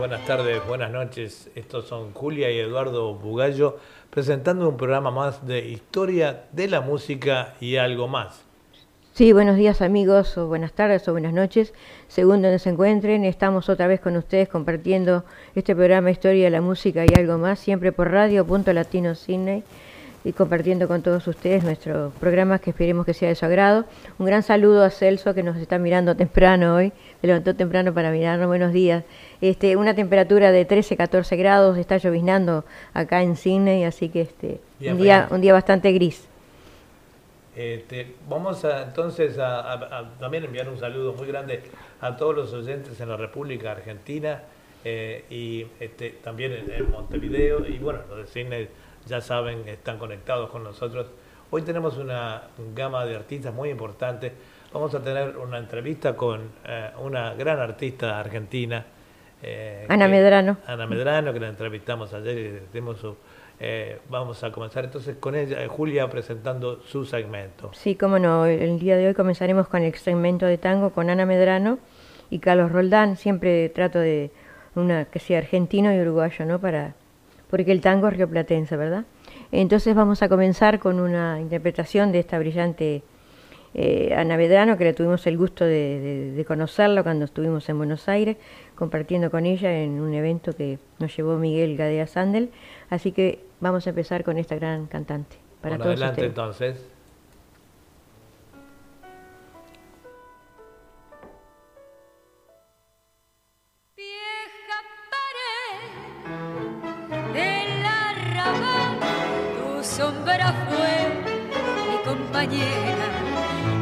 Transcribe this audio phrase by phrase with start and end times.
[0.00, 1.50] buenas tardes, buenas noches.
[1.54, 3.76] Estos son Julia y Eduardo Bugallo
[4.08, 8.42] presentando un programa más de historia de la música y algo más.
[9.12, 11.74] Sí, buenos días amigos, o buenas tardes o buenas noches,
[12.08, 13.26] según donde se encuentren.
[13.26, 17.58] Estamos otra vez con ustedes compartiendo este programa Historia de la Música y algo más,
[17.58, 19.64] siempre por Radio Punto Latino Sydney
[20.24, 23.84] y compartiendo con todos ustedes nuestro programa que esperemos que sea de su agrado.
[24.18, 28.10] Un gran saludo a Celso que nos está mirando temprano hoy, se levantó temprano para
[28.10, 29.04] mirarnos, buenos días.
[29.40, 34.60] Este, una temperatura de 13, 14 grados, está lloviznando acá en Sydney, así que este,
[34.80, 36.28] un, día, un día bastante gris.
[37.56, 41.62] Este, vamos a, entonces a, también enviar un saludo muy grande
[42.00, 44.42] a todos los oyentes en la República Argentina
[44.84, 48.68] eh, y este, también en, Montevideo y bueno, los de Sydney
[49.06, 51.06] ya saben, están conectados con nosotros.
[51.50, 52.42] Hoy tenemos una
[52.74, 54.32] gama de artistas muy importante.
[54.72, 58.84] Vamos a tener una entrevista con eh, una gran artista argentina.
[59.42, 60.58] Eh, Ana Medrano.
[60.66, 63.16] Ana Medrano, que la entrevistamos ayer y tenemos su,
[63.58, 67.70] eh, vamos a comenzar entonces con ella, Julia presentando su segmento.
[67.74, 71.26] Sí, cómo no, el día de hoy comenzaremos con el segmento de tango con Ana
[71.26, 71.78] Medrano
[72.30, 73.16] y Carlos Roldán.
[73.16, 74.30] Siempre trato de
[74.74, 76.58] una que sea argentino y uruguayo, ¿no?
[76.58, 76.94] Para
[77.50, 79.04] porque el tango es rioplatense, ¿verdad?
[79.52, 83.02] Entonces vamos a comenzar con una interpretación de esta brillante
[83.74, 88.36] eh, Ana que le tuvimos el gusto de, de, conocerla cuando estuvimos en Buenos Aires,
[88.74, 92.50] compartiendo con ella en un evento que nos llevó Miguel Gadea Sandel.
[92.88, 95.36] Así que vamos a empezar con esta gran cantante.
[95.60, 96.84] Para todos adelante entonces.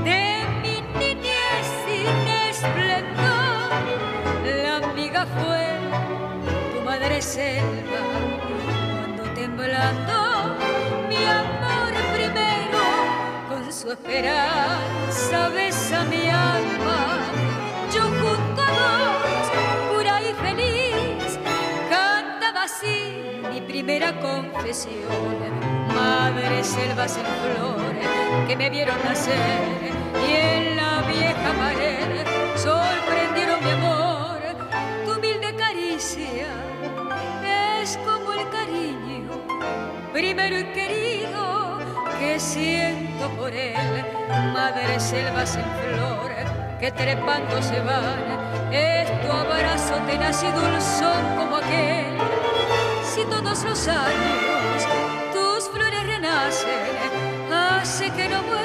[0.04, 2.16] De mi niñez sin
[2.48, 3.70] esplendor.
[4.44, 5.66] La amiga fue
[6.72, 8.02] tu madre selva
[9.00, 10.56] cuando temblando
[11.08, 12.82] mi amor primero
[13.48, 17.47] con su esperanza besa mi alma.
[23.78, 25.38] Primera confesión
[25.94, 28.08] madre selvas en flores
[28.48, 29.92] que me vieron nacer
[30.28, 34.38] y en la vieja pared sorprendieron mi amor.
[35.04, 36.48] Tu humilde caricia
[37.80, 39.30] es como el cariño
[40.12, 41.78] primero y querido
[42.18, 44.04] que siento por él.
[44.52, 46.46] Madre selvas en flores
[46.80, 52.47] que trepando se van, es tu abrazo tenaz y dulzón como aquel.
[53.14, 54.86] Si todos los años
[57.50, 58.57] hace que no muera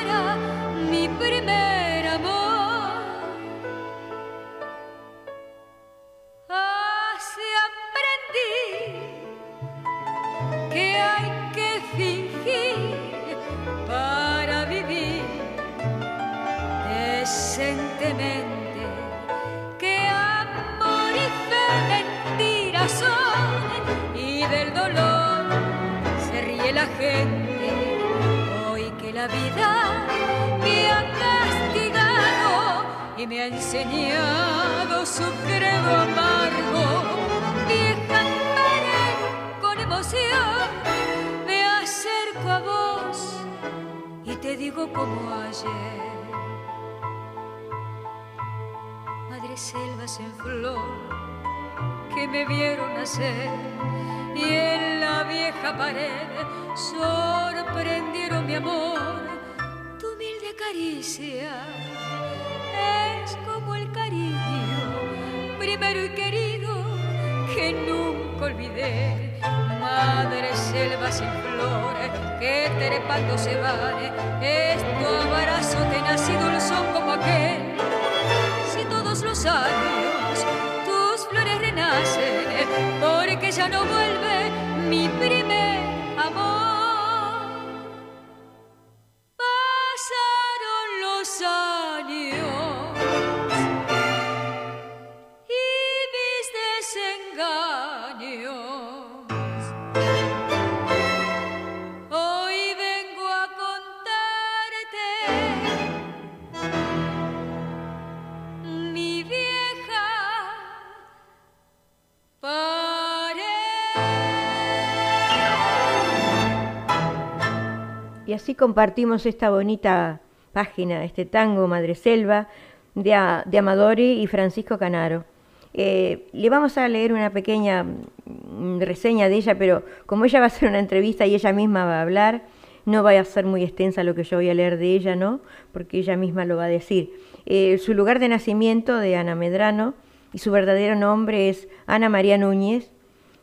[118.55, 120.21] compartimos esta bonita
[120.51, 122.47] página, este tango Madre Selva
[122.95, 125.25] de, de Amadori y Francisco Canaro.
[125.73, 130.45] Eh, le vamos a leer una pequeña mm, reseña de ella, pero como ella va
[130.45, 132.44] a hacer una entrevista y ella misma va a hablar,
[132.85, 135.39] no va a ser muy extensa lo que yo voy a leer de ella, ¿no?
[135.71, 137.11] Porque ella misma lo va a decir.
[137.45, 139.95] Eh, su lugar de nacimiento de Ana Medrano
[140.31, 142.91] y su verdadero nombre es Ana María Núñez,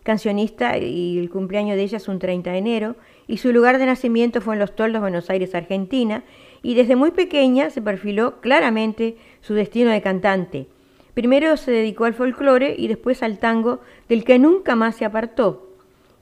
[0.02, 2.96] cancionista, y el cumpleaños de ella es un 30 de enero,
[3.30, 6.24] y su lugar de nacimiento fue en Los Toldos, Buenos Aires, Argentina,
[6.64, 10.66] y desde muy pequeña se perfiló claramente su destino de cantante.
[11.14, 15.70] Primero se dedicó al folclore y después al tango, del que nunca más se apartó.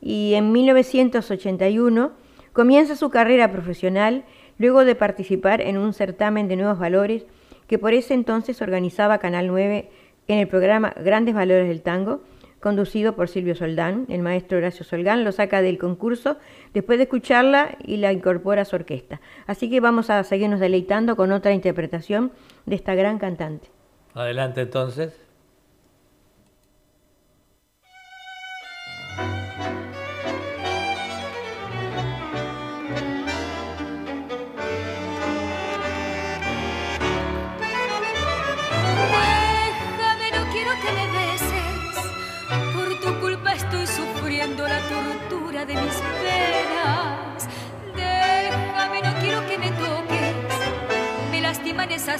[0.02, 2.12] Y en 1981
[2.52, 4.24] comienza su carrera profesional
[4.58, 7.24] luego de participar en un certamen de nuevos valores
[7.68, 9.88] que por ese entonces organizaba Canal 9
[10.28, 12.20] en el programa Grandes Valores del Tango,
[12.60, 14.06] conducido por Silvio Soldán.
[14.08, 16.36] El maestro Horacio Solgán lo saca del concurso
[16.74, 19.20] después de escucharla y la incorpora a su orquesta.
[19.46, 22.32] Así que vamos a seguirnos deleitando con otra interpretación
[22.66, 23.68] de esta gran cantante.
[24.14, 25.27] Adelante entonces.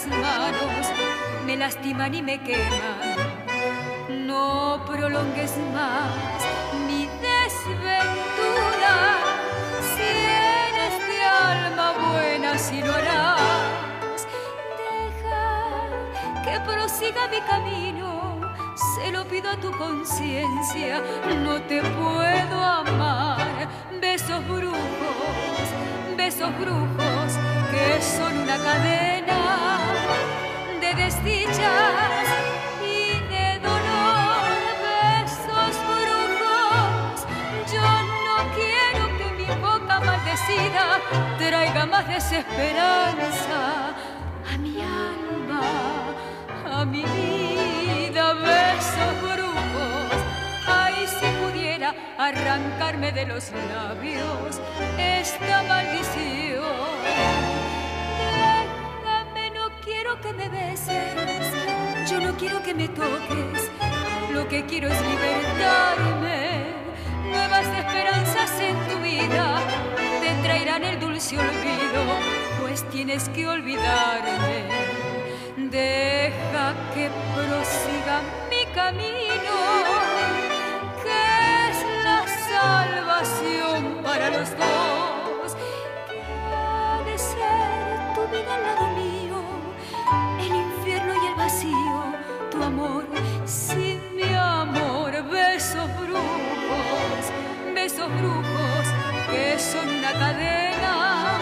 [0.07, 0.87] Manos,
[1.45, 3.17] me lastiman y me queman.
[4.27, 6.13] No prolongues más
[6.87, 8.95] mi desventura.
[9.91, 14.27] Si eres de alma buena, si lo harás.
[14.79, 15.47] Deja
[16.45, 18.41] que prosiga mi camino.
[18.95, 21.03] Se lo pido a tu conciencia.
[21.45, 23.69] No te puedo amar.
[24.01, 25.69] Besos brujos,
[26.17, 27.08] besos brujos
[27.79, 29.41] que son una cadena
[30.81, 32.27] de desdichas
[32.83, 34.49] y de dolor.
[34.87, 37.19] Besos brujos.
[37.75, 37.89] Yo
[38.27, 40.85] no quiero que mi boca maldecida
[41.39, 43.61] traiga más desesperanza
[44.53, 45.63] a mi alma,
[46.79, 48.25] a mi vida.
[48.35, 50.19] Besos brujos.
[50.67, 54.61] Ay, si pudiera arrancarme de los labios
[54.99, 57.58] esta maldición.
[60.23, 63.71] Que me beses, yo no quiero que me toques,
[64.33, 66.75] lo que quiero es libertarme.
[67.31, 69.61] Nuevas esperanzas en tu vida
[70.21, 72.03] te traerán el dulce olvido,
[72.61, 74.67] pues tienes que olvidarme.
[75.57, 78.21] Deja que prosiga
[78.51, 79.57] mi camino,
[81.05, 85.55] que es la salvación para los dos.
[86.09, 86.21] Que
[86.57, 88.88] ha de ser tu vida al lado
[93.45, 95.11] sin mi amor.
[95.31, 97.23] Besos brujos,
[97.75, 98.85] besos brujos
[99.31, 101.39] que son una cadena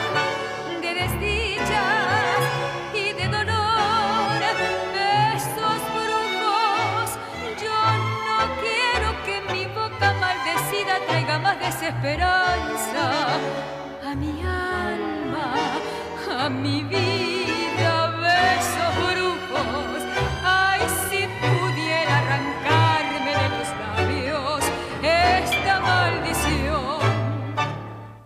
[0.80, 2.40] de desdichas
[2.94, 4.40] y de dolor.
[4.96, 7.08] Besos brujos,
[7.62, 7.78] yo
[8.28, 13.04] no quiero que mi boca maldecida traiga más desesperanza
[14.08, 15.46] a mi alma,
[16.44, 17.25] a mi vida.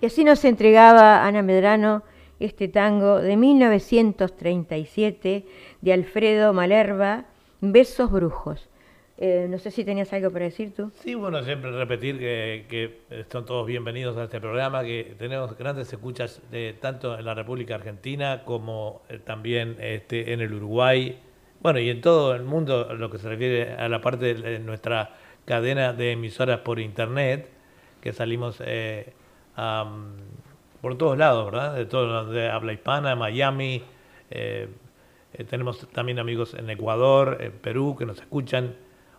[0.03, 2.03] Y así nos entregaba Ana Medrano
[2.39, 5.45] este tango de 1937
[5.83, 7.27] de Alfredo Malerva,
[7.61, 8.71] Besos Brujos.
[9.19, 10.91] Eh, no sé si tenías algo para decir tú.
[10.95, 15.93] Sí, bueno, siempre repetir que, que están todos bienvenidos a este programa, que tenemos grandes
[15.93, 21.21] escuchas de, tanto en la República Argentina como eh, también este, en el Uruguay,
[21.61, 25.15] bueno, y en todo el mundo, lo que se refiere a la parte de nuestra
[25.45, 27.51] cadena de emisoras por Internet,
[28.01, 29.13] que salimos eh,
[30.81, 31.75] por todos lados, ¿verdad?
[31.75, 33.83] De todo de habla hispana, Miami,
[34.31, 34.69] eh,
[35.35, 38.75] eh, tenemos también amigos en Ecuador, en Perú, que nos escuchan.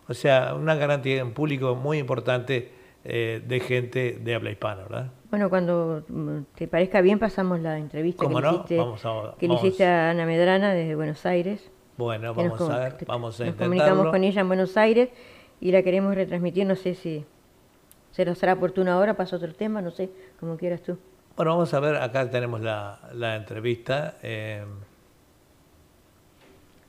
[0.08, 2.72] O sea, una garantía, un público muy importante
[3.04, 5.10] eh, de gente de habla hispana, ¿verdad?
[5.30, 8.52] Bueno, cuando mm, te parezca bien pasamos la entrevista que, ¿Cómo le, no?
[8.54, 9.64] hiciste, Vamos a- que le vamos.
[9.64, 11.70] hiciste a Ana Medrana desde Buenos Aires.
[11.96, 15.08] Bueno, nos vamos a ver, que- vamos a Nos comunicamos con ella en Buenos Aires
[15.60, 16.66] y la queremos retransmitir.
[16.66, 17.24] No sé si
[18.12, 20.96] será, será oportuno ahora, pasa otro tema, no sé, como quieras tú.
[21.36, 24.16] Bueno, vamos a ver, acá tenemos la, la entrevista.
[24.22, 24.64] eh,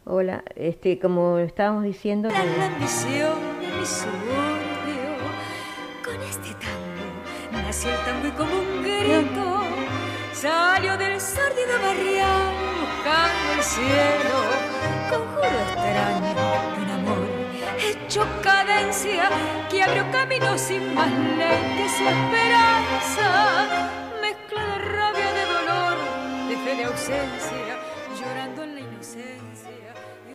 [0.06, 5.14] Hola, este, como estábamos diciendo, La que- ambición de mi suburbio.
[6.04, 9.62] Con este tango nació el tango y como un grito
[10.34, 14.38] salió del sórdido barrial buscando el cielo.
[15.10, 16.53] Conjuro extraño
[18.06, 19.30] hecho cadencia
[19.70, 23.90] que abrió camino sin más ley que su esperanza.
[24.22, 25.98] Mezcla de rabia, de dolor,
[26.50, 27.78] de fe, de ausencia,
[28.20, 29.94] llorando en la inocencia.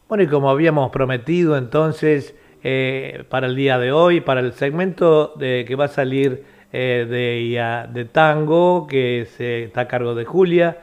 [0.08, 5.34] Bueno, y como habíamos prometido entonces eh, para el día de hoy, para el segmento
[5.36, 10.24] de, que va a salir eh, de, de tango, que se, está a cargo de
[10.24, 10.78] Julia,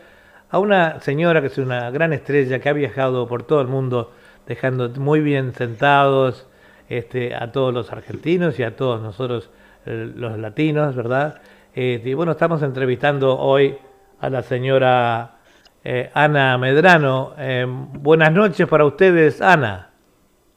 [0.51, 4.12] a una señora que es una gran estrella que ha viajado por todo el mundo
[4.46, 6.48] dejando muy bien sentados
[6.89, 9.50] este, a todos los argentinos y a todos nosotros
[9.86, 11.42] eh, los latinos, ¿verdad?
[11.74, 13.77] Este, y bueno, estamos entrevistando hoy
[14.20, 15.38] a la señora
[15.84, 17.34] eh, Ana Medrano.
[17.38, 19.92] Eh, buenas noches para ustedes, Ana.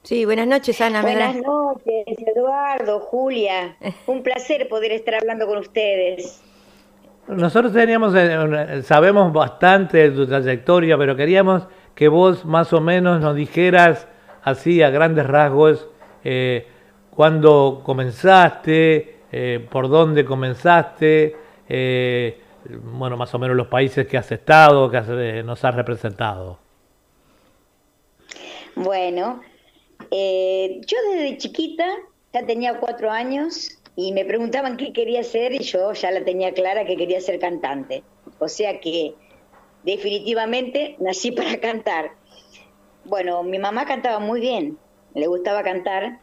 [0.02, 1.42] Sí, buenas noches, Ana Medrano.
[1.42, 3.76] Buenas noches, Eduardo, Julia.
[4.06, 6.42] Un placer poder estar hablando con ustedes.
[7.26, 8.14] Nosotros teníamos,
[8.86, 14.08] sabemos bastante de tu trayectoria, pero queríamos que vos más o menos nos dijeras
[14.42, 15.88] así a grandes rasgos
[16.30, 16.66] eh,
[17.08, 21.34] cuándo comenzaste, eh, por dónde comenzaste,
[21.66, 22.38] eh,
[22.82, 26.58] bueno, más o menos los países que has estado, que nos has representado.
[28.74, 29.40] Bueno,
[30.10, 31.86] yo desde chiquita
[32.34, 36.52] ya tenía cuatro años y me preguntaban qué quería ser y yo ya la tenía
[36.52, 38.02] clara que quería ser cantante.
[38.38, 39.14] O sea que
[39.82, 42.10] definitivamente nací para cantar.
[43.06, 44.76] Bueno, mi mamá cantaba muy bien,
[45.18, 46.20] le gustaba cantar.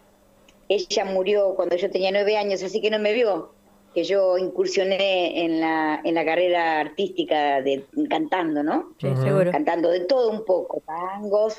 [0.68, 3.52] Ella murió cuando yo tenía nueve años, así que no me vio
[3.96, 8.94] que yo incursioné en la, en la carrera artística de cantando, ¿no?
[9.00, 9.52] Sí, seguro.
[9.52, 11.58] Cantando de todo un poco, tangos,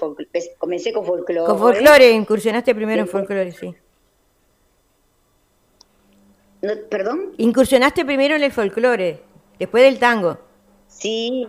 [0.59, 1.47] comencé con folclore.
[1.47, 3.75] Con folclore, incursionaste primero en folclore, sí.
[6.90, 7.33] ¿Perdón?
[7.38, 9.23] Incursionaste primero en el folclore,
[9.59, 10.37] después del tango.
[10.88, 11.47] Sí,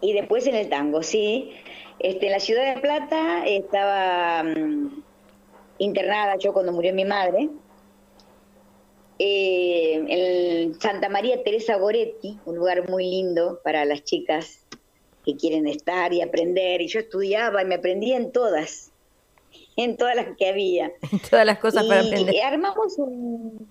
[0.00, 1.52] y después en el tango, sí.
[1.98, 5.02] Este, en la ciudad de Plata estaba mm,
[5.78, 7.48] internada yo cuando murió mi madre.
[9.18, 14.66] Eh, en Santa María Teresa Goretti, un lugar muy lindo para las chicas
[15.24, 16.80] que quieren estar y aprender.
[16.80, 18.90] Y yo estudiaba y me aprendía en todas,
[19.76, 20.92] en todas las que había.
[21.12, 22.34] En todas las cosas para aprender.
[22.34, 23.68] Y armamos un,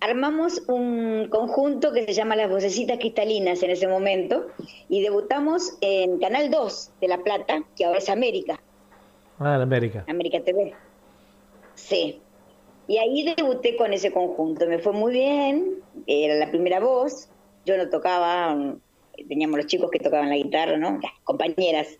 [0.00, 4.46] armamos un conjunto que se llama Las Vocecitas Cristalinas en ese momento
[4.88, 8.60] y debutamos en Canal 2 de La Plata, que ahora es América.
[9.38, 10.04] Ah, la América.
[10.08, 10.74] América TV.
[11.74, 12.20] Sí.
[12.88, 14.66] Y ahí debuté con ese conjunto.
[14.66, 15.76] Me fue muy bien,
[16.06, 17.28] era la primera voz.
[17.64, 18.56] Yo no tocaba,
[19.28, 20.98] teníamos los chicos que tocaban la guitarra, ¿no?
[21.00, 21.98] Las compañeras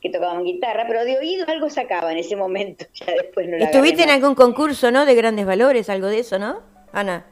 [0.00, 2.84] que tocaban guitarra, pero de oído algo sacaba en ese momento.
[3.06, 5.04] Ya después no ¿Estuviste en algún concurso, no?
[5.04, 6.60] De grandes valores, algo de eso, ¿no?
[6.92, 7.26] Ana.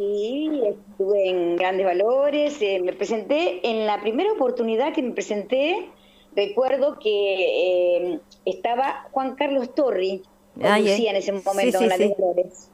[0.00, 5.90] Sí, estuve en Grandes Valores, eh, me presenté, en la primera oportunidad que me presenté,
[6.34, 10.22] recuerdo que eh, estaba Juan Carlos Torri,
[10.56, 12.70] Lucía en ese momento en Grandes Valores.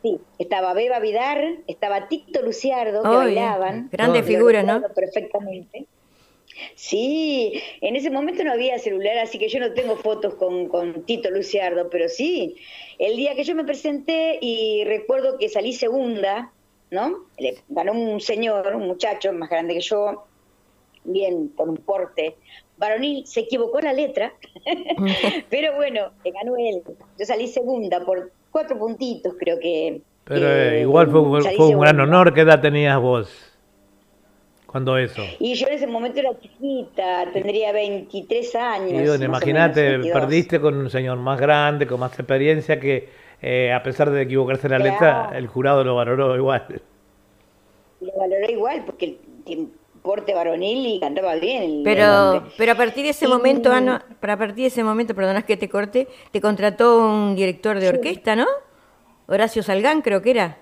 [0.00, 3.90] Sí, estaba Beba Vidar, estaba Tito Luciardo, que bailaban.
[3.92, 4.80] Grandes figuras, ¿no?
[4.94, 5.84] Perfectamente.
[6.74, 7.52] Sí,
[7.82, 11.30] en ese momento no había celular, así que yo no tengo fotos con, con, Tito
[11.30, 12.56] Luciardo, pero sí,
[12.98, 16.50] el día que yo me presenté y recuerdo que salí segunda,
[16.92, 17.24] ¿no?
[17.38, 20.24] Le ganó un señor, un muchacho más grande que yo,
[21.04, 22.36] bien, con un porte
[22.76, 24.32] varonil, se equivocó la letra,
[25.50, 26.82] pero bueno, ganó él.
[27.18, 30.02] Yo salí segunda por cuatro puntitos, creo que.
[30.24, 32.32] Pero eh, igual fue, fue un gran honor.
[32.34, 33.28] ¿Qué edad tenías vos?
[34.66, 35.22] ¿Cuándo eso?
[35.38, 39.20] Y yo en ese momento era chiquita, tendría 23 años.
[39.20, 43.08] Imagínate, perdiste con un señor más grande, con más experiencia, que
[43.42, 46.80] eh, a pesar de equivocarse en la letra, el jurado lo valoró igual.
[48.00, 49.68] Lo valoró igual, porque el
[50.00, 51.82] porte varonil y cantaba bien.
[51.84, 55.56] pero, pero a partir de ese momento, Ana, para partir de ese momento, perdonás que
[55.56, 58.46] te corte, te contrató un director de orquesta, ¿no?
[59.26, 60.58] Horacio Salgán, creo que era.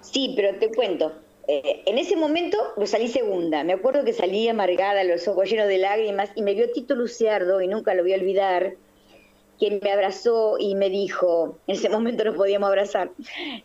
[0.00, 1.12] Sí, pero te cuento
[1.46, 3.64] eh, en ese momento pues, salí segunda.
[3.64, 7.60] Me acuerdo que salí amargada, los ojos llenos de lágrimas, y me vio Tito Luciardo,
[7.60, 8.74] y nunca lo voy a olvidar,
[9.64, 13.10] quien me abrazó y me dijo, en ese momento no podíamos abrazar,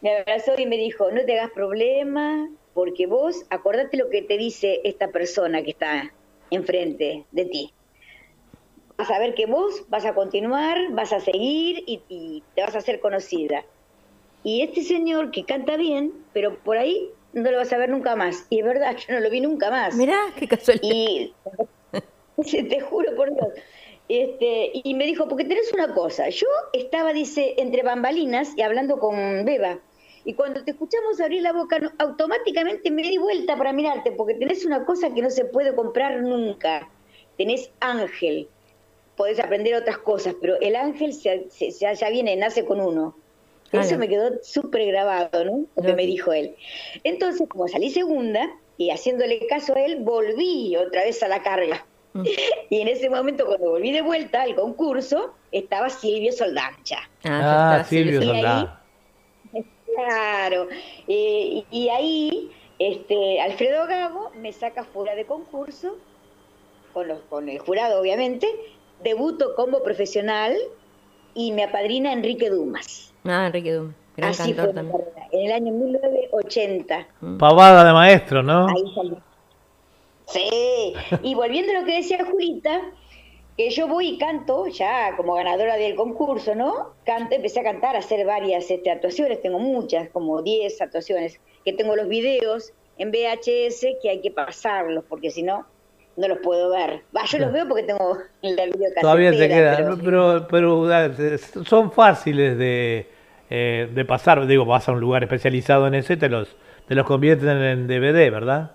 [0.02, 4.38] me abrazó y me dijo, no te hagas problema, porque vos, acordate lo que te
[4.38, 6.14] dice esta persona que está
[6.52, 7.74] enfrente de ti.
[8.98, 12.76] Vas a ver que vos vas a continuar, vas a seguir y, y te vas
[12.76, 13.66] a hacer conocida.
[14.42, 18.16] Y este señor que canta bien, pero por ahí no lo vas a ver nunca
[18.16, 18.46] más.
[18.50, 19.96] Y es verdad, yo no lo vi nunca más.
[19.96, 20.88] Mirá, qué casualidad.
[20.88, 21.34] Y
[22.70, 23.50] te juro por Dios.
[24.10, 29.00] Este, y me dijo, porque tenés una cosa, yo estaba, dice, entre bambalinas y hablando
[29.00, 29.80] con Beba.
[30.26, 34.66] Y cuando te escuchamos abrir la boca, automáticamente me di vuelta para mirarte, porque tenés
[34.66, 36.92] una cosa que no se puede comprar nunca.
[37.38, 38.50] Tenés ángel.
[39.16, 43.16] podés aprender otras cosas, pero el ángel se, se- ya, ya viene, nace con uno.
[43.70, 43.86] Claro.
[43.86, 45.68] Eso me quedó súper grabado, ¿no?
[45.76, 46.56] Lo que me dijo él.
[47.04, 51.89] Entonces, como salí segunda y haciéndole caso a él, volví otra vez a la carga.
[52.14, 52.24] Mm.
[52.72, 57.00] Y en ese momento, cuando volví de vuelta al concurso, estaba Silvio Soldancha.
[57.24, 58.22] Ah, ya está, Silvio.
[58.22, 58.80] Soldán.
[59.96, 60.68] Claro.
[61.08, 65.98] Eh, y, y ahí, este, Alfredo Gago me saca fuera de concurso,
[66.94, 68.48] con, los, con el jurado, obviamente,
[69.04, 70.56] debuto como profesional
[71.34, 73.12] y me apadrina Enrique Dumas.
[73.26, 75.02] Ah, Enrique Dum, gran Así cantor fue también.
[75.32, 77.08] en el año 1980.
[77.40, 78.68] Pavada de maestro, ¿no?
[78.68, 79.18] Ahí salí.
[80.32, 80.94] Sí,
[81.24, 82.82] y volviendo a lo que decía Julita,
[83.58, 86.94] que yo voy y canto, ya como ganadora del concurso, ¿no?
[87.06, 91.74] Canto, empecé a cantar, a hacer varias este, actuaciones, tengo muchas, como 10 actuaciones, que
[91.74, 95.66] tengo los videos en VHS que hay que pasarlos, porque si no,
[96.16, 97.02] no los puedo ver.
[97.16, 99.02] Va, yo los veo porque tengo la videocasetera.
[99.02, 103.08] Todavía te queda, pero- pero, pero, son fáciles de,
[103.50, 104.46] eh, de pasar.
[104.46, 106.56] Digo, vas a un lugar especializado en eso y te los,
[106.88, 108.72] te los convierten en DVD, ¿verdad?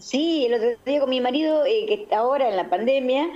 [0.00, 3.28] Sí, el otro día con mi marido, eh, que ahora en la pandemia,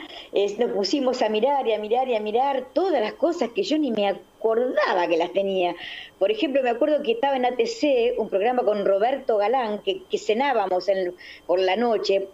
[0.58, 3.76] nos pusimos a mirar y a mirar y a mirar todas las cosas que yo
[3.78, 5.74] ni me acordaba que las tenía.
[6.18, 10.18] Por ejemplo, me acuerdo que estaba en ATC, un programa con Roberto Galán, que, que
[10.18, 11.14] cenábamos en-
[11.46, 12.30] por la noche,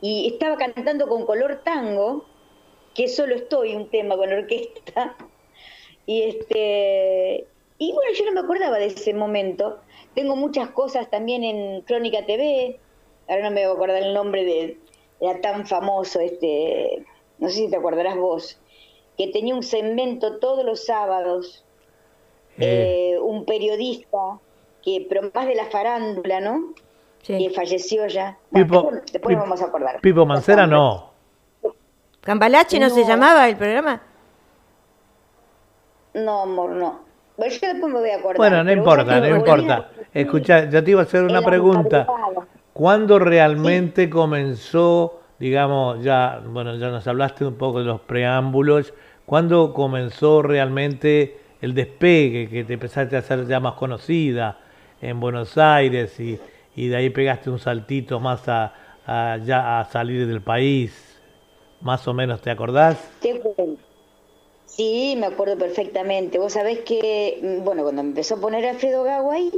[0.00, 2.26] y estaba cantando con color tango,
[2.94, 5.16] que solo estoy, un tema con orquesta.
[6.06, 9.80] Y este y bueno, yo no me acordaba de ese momento.
[10.14, 12.80] Tengo muchas cosas también en Crónica TV.
[13.32, 14.78] Ahora no me voy a acordar el nombre de
[15.20, 17.02] era tan famoso este,
[17.38, 18.58] no sé si te acordarás vos,
[19.16, 21.64] que tenía un segmento todos los sábados,
[22.58, 24.18] Eh, eh, un periodista
[24.84, 26.74] que pero más de la farándula, ¿no?
[27.24, 28.36] Que falleció ya.
[28.52, 30.00] Pipo- Bueno, después Pipo- vamos a acordar.
[30.02, 31.12] Pipo Mancera no.
[32.20, 34.02] ¿Cambalache no, se llamaba el programa?
[36.14, 37.00] No, amor, no.
[37.38, 38.36] Bueno, yo después me voy a acordar.
[38.36, 39.90] Bueno, no importa, no importa.
[40.12, 42.06] Escucha, ya te iba a hacer una pregunta.
[42.06, 42.46] madrugada.
[42.72, 48.94] ¿Cuándo realmente comenzó, digamos, ya, bueno, ya nos hablaste un poco de los preámbulos,
[49.26, 54.58] ¿cuándo comenzó realmente el despegue, que te empezaste a hacer ya más conocida
[55.02, 56.38] en Buenos Aires y,
[56.74, 58.72] y de ahí pegaste un saltito más a,
[59.06, 61.20] a ya a salir del país?
[61.82, 63.10] Más o menos, ¿te acordás?
[63.20, 63.82] Te cuento.
[64.64, 66.38] Sí, me acuerdo perfectamente.
[66.38, 69.52] Vos sabés que, mm, bueno, cuando empezó a poner Alfredo Gago ahí,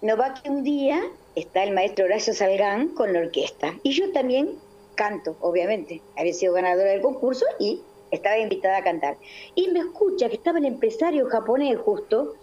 [0.00, 1.00] no va que un día
[1.34, 3.74] está el maestro Horacio Salgán con la orquesta.
[3.82, 4.58] Y yo también
[4.94, 6.02] canto, obviamente.
[6.16, 9.16] Había sido ganadora del concurso y estaba invitada a cantar.
[9.54, 12.34] Y me escucha que estaba el empresario japonés justo.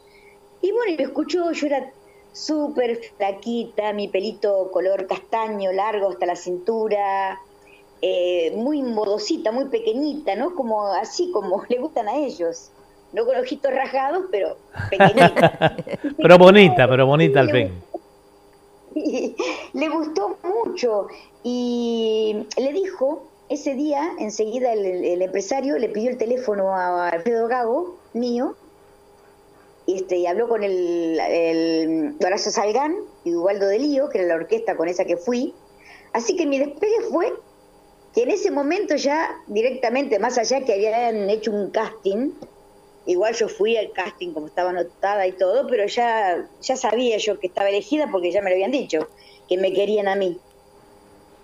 [0.61, 1.91] Y bueno, y me escuchó, yo era
[2.33, 7.39] súper flaquita, mi pelito color castaño, largo hasta la cintura,
[8.01, 10.55] eh, muy modosita, muy pequeñita, ¿no?
[10.55, 12.71] Como así como le gustan a ellos.
[13.11, 14.57] No con ojitos rasgados, pero
[14.91, 15.75] pequeñita.
[16.17, 17.71] Pero bonita, pero bonita al fin.
[19.73, 21.07] Le gustó mucho
[21.43, 27.47] y le dijo ese día, enseguida el, el empresario le pidió el teléfono a Alfredo
[27.47, 28.55] Gago, mío,
[29.89, 34.27] y, este, y habló con el, el Horacio Salgán y Ubaldo de Lío, que era
[34.27, 35.55] la orquesta con esa que fui.
[36.13, 37.33] Así que mi despegue fue
[38.13, 42.33] que en ese momento ya directamente, más allá que habían hecho un casting,
[43.09, 47.39] igual yo fui al casting como estaba anotada y todo, pero ya, ya sabía yo
[47.39, 49.07] que estaba elegida porque ya me lo habían dicho,
[49.47, 50.37] que me querían a mí.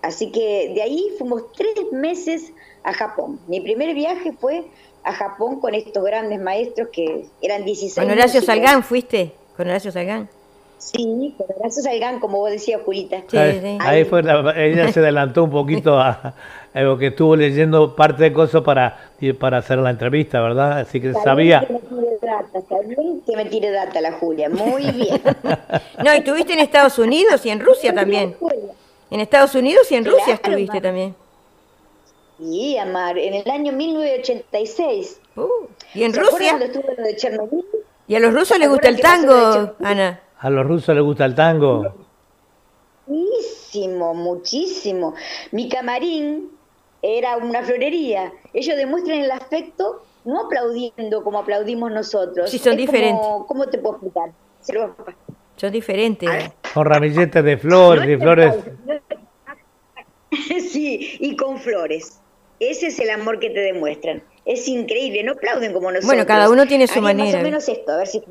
[0.03, 3.39] Así que de ahí fuimos tres meses a Japón.
[3.47, 4.65] Mi primer viaje fue
[5.03, 8.41] a Japón con estos grandes maestros que eran 16 Con Horacio.
[8.43, 10.29] Salgán fuiste, con Horacio Salgán.
[10.77, 13.17] Sí, con Horacio Salgán, como vos decías, Julita.
[13.27, 13.77] Sí, ahí, sí.
[13.81, 16.33] ahí fue, la- ella se adelantó un poquito a,
[16.73, 19.09] a lo que estuvo leyendo parte de cosas para,
[19.39, 20.79] para hacer la entrevista, ¿verdad?
[20.79, 21.61] Así que Está sabía.
[21.61, 25.21] bien que me tire data, está bien que me tire data la Julia, muy bien.
[26.03, 28.35] No, y estuviste en Estados Unidos y en Rusia también.
[29.09, 31.15] En Estados Unidos y en Rusia Claro, estuviste también.
[32.37, 35.19] Sí, Amar, en el año 1986.
[35.37, 35.47] Uh,
[35.93, 36.49] ¿Y en ¿Se acuerdan Rusia?
[36.51, 37.65] cuando estuvo lo de Chernobyl?
[38.07, 39.73] ¿Y a los rusos ¿Se les gusta el tango?
[39.83, 40.19] Ana?
[40.39, 41.93] A los rusos les gusta el tango.
[43.07, 45.13] Muchísimo, muchísimo.
[45.51, 46.49] Mi camarín
[47.01, 48.33] era una florería.
[48.53, 52.49] Ellos demuestran el afecto no aplaudiendo como aplaudimos nosotros.
[52.49, 53.27] Sí, son Es como- diferentes.
[53.47, 54.31] ¿Cómo te puedo explicar?
[54.61, 54.95] Se lo-
[55.55, 56.29] Son diferentes.
[56.73, 58.55] Con ramilletes de flores y flores.
[60.69, 62.19] Sí, y con flores.
[62.59, 64.21] Ese es el amor que te demuestran.
[64.45, 66.07] Es increíble, no aplauden como nosotros.
[66.07, 67.31] Bueno, cada uno tiene su manera.
[67.31, 68.21] Más o menos esto, a ver si.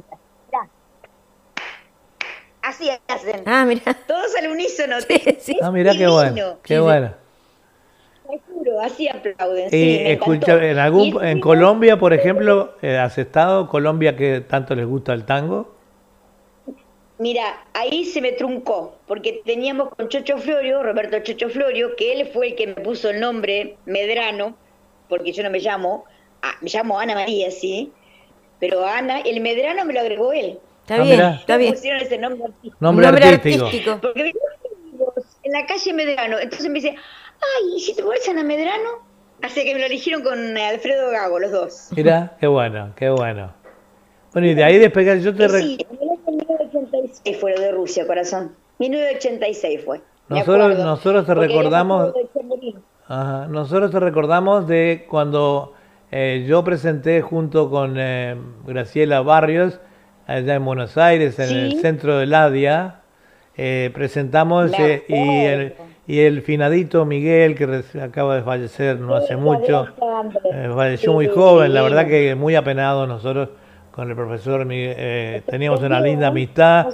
[2.85, 3.01] Mirá.
[3.09, 3.42] Así hacen.
[3.47, 3.94] Ah, mira.
[4.07, 4.97] Todos al unísono.
[5.09, 5.59] Sí, sí.
[5.62, 7.14] Ah, mirá qué bueno, qué bueno.
[8.49, 8.81] Juro.
[8.81, 9.68] Así aplauden.
[9.70, 13.68] Y escucha, en algún, Y en Colombia, por ejemplo, eh, ¿has estado?
[13.68, 15.75] Colombia que tanto les gusta el tango.
[17.18, 22.31] Mira, ahí se me truncó, porque teníamos con Chocho Florio, Roberto Chocho Florio, que él
[22.33, 24.57] fue el que me puso el nombre Medrano,
[25.09, 26.07] porque yo no me llamo,
[26.42, 27.92] ah, me llamo Ana María, sí,
[28.59, 30.59] pero Ana, el Medrano me lo agregó él.
[30.85, 31.35] Está Ah, bien, mirá.
[31.35, 31.73] está bien.
[31.75, 32.77] Pusieron ese nombre artístico.
[32.81, 33.64] Nombre, Nombre artístico.
[33.66, 33.99] artístico.
[34.01, 34.33] Porque
[35.42, 38.90] en la calle Medrano, entonces me dice, ay, ¿y si te pones Ana Medrano?
[39.42, 41.88] Así que me lo eligieron con Alfredo Gago, los dos.
[41.97, 43.53] Mira, qué bueno, qué bueno.
[44.33, 45.49] Bueno, y de ahí despegar, yo te...
[45.49, 48.55] Sí, en el año 1986 fue lo de Rusia, corazón.
[48.79, 50.01] 1986 fue.
[50.29, 52.12] Nosotros- nosotros te Porque recordamos-.
[53.07, 55.75] Ajá, Nosotros te recordamos de cuando
[56.11, 59.79] eh, yo presenté junto con eh, Graciela Barrios,
[60.27, 62.97] allá en Buenos Aires, en el centro del ADIA,
[63.57, 65.93] eh, presentamos eh, y, el, acuerdo.
[66.07, 69.87] y el finadito Miguel, que acaba de fallecer no hace mucho,
[70.53, 73.51] eh, falleció muy Sí, joven, la verdad que muy apenado nosotros
[73.91, 76.89] con el profesor Miguel, eh, teníamos una linda amistad.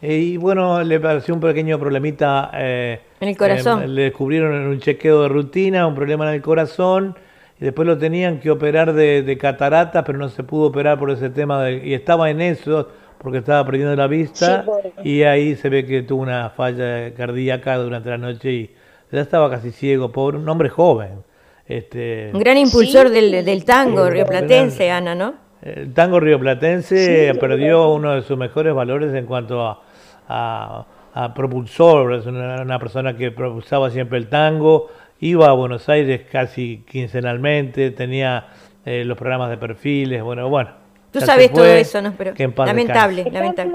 [0.00, 2.50] Y bueno, le pareció un pequeño problemita.
[2.54, 3.82] eh, En el corazón.
[3.82, 7.16] eh, le descubrieron en un chequeo de rutina un problema en el corazón.
[7.60, 11.10] Y después lo tenían que operar de, de catarata, pero no se pudo operar por
[11.10, 11.62] ese tema.
[11.62, 12.88] de- y estaba en eso
[13.18, 14.64] porque estaba perdiendo la vista.
[15.02, 18.70] Sí, y ahí se ve que tuvo una falla cardíaca durante la noche y
[19.12, 20.36] ya estaba casi ciego, pobre.
[20.38, 21.10] Un hombre joven.
[21.66, 23.14] Este, Un gran impulsor Sí.
[23.14, 25.34] del, del tango Sí, rioplatense, Ana, ¿no?
[25.62, 29.80] el tango rioplatense Sí, perdió uno de sus mejores valores en cuanto a,
[30.28, 34.88] a- a propulsor, es una, una persona que propulsaba siempre el tango,
[35.20, 38.48] iba a Buenos Aires casi quincenalmente, tenía
[38.84, 40.70] eh, los programas de perfiles, bueno, bueno.
[41.12, 42.12] Tú sabes todo eso, ¿no?
[42.18, 43.72] Pero lamentable, lamentable.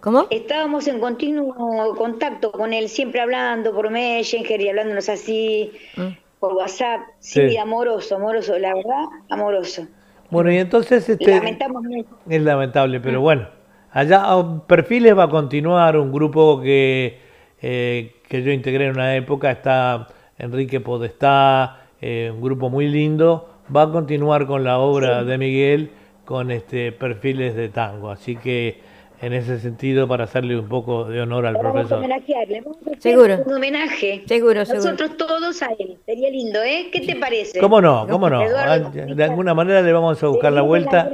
[0.00, 0.26] ¿Cómo?
[0.30, 6.08] estábamos en continuo contacto con él, siempre hablando por Messenger y hablándonos así Mm.
[6.40, 7.02] por WhatsApp.
[7.20, 7.56] Sí, Sí.
[7.56, 9.86] amoroso, amoroso, la verdad, amoroso.
[10.30, 12.08] Bueno, y entonces este, Lamentamos mucho.
[12.28, 13.46] Es lamentable, pero bueno.
[13.92, 17.20] Allá a Perfiles va a continuar un grupo que,
[17.60, 20.06] eh, que yo integré en una época, está
[20.38, 25.90] Enrique Podestá, eh, un grupo muy lindo, va a continuar con la obra de Miguel
[26.24, 28.10] con este Perfiles de tango.
[28.10, 28.80] Así que
[29.20, 31.98] en ese sentido, para hacerle un poco de honor al Vamos a profesor.
[31.98, 33.36] homenajearle, vamos a hacer Seguro.
[33.44, 34.22] un homenaje.
[34.26, 34.84] Seguro, seguro.
[34.92, 35.98] Nosotros todos a él.
[36.06, 36.88] Sería lindo, ¿eh?
[36.90, 37.60] ¿Qué te parece?
[37.60, 38.06] ¿Cómo no?
[38.08, 38.40] ¿Cómo no?
[38.42, 41.10] Eduardo, Ah, De alguna manera le vamos a buscar la vuelta.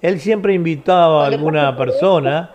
[0.00, 2.50] Él siempre invitaba a alguna persona.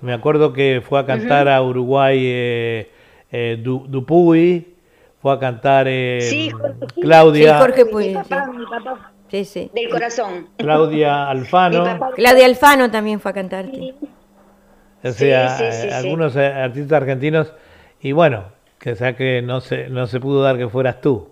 [0.00, 2.90] Me acuerdo que fue a cantar a Uruguay eh,
[3.38, 4.74] eh, Du- Dupuy,
[5.20, 7.00] fue a cantar eh, Sí, Jorge, sí.
[7.02, 8.56] Claudia, Sí, Jorge Mi Puy, papá, sí.
[8.58, 9.70] mi papá Sí, sí.
[9.74, 10.48] del corazón.
[10.56, 13.94] Claudia Alfano, papá- Claudia Alfano también fue a cantarte.
[15.04, 15.94] o sea, Sí, sí, sí, eh, sí.
[15.94, 17.52] algunos eh, artistas argentinos.
[18.00, 18.44] Y bueno,
[18.78, 21.28] que sea que no se, no se pudo dar que fueras tú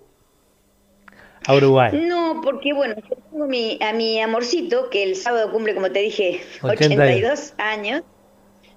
[1.46, 1.92] a Uruguay.
[2.08, 6.00] No, porque bueno, yo tengo mi, a mi amorcito, que el sábado cumple, como te
[6.00, 8.02] dije, 80 82 años.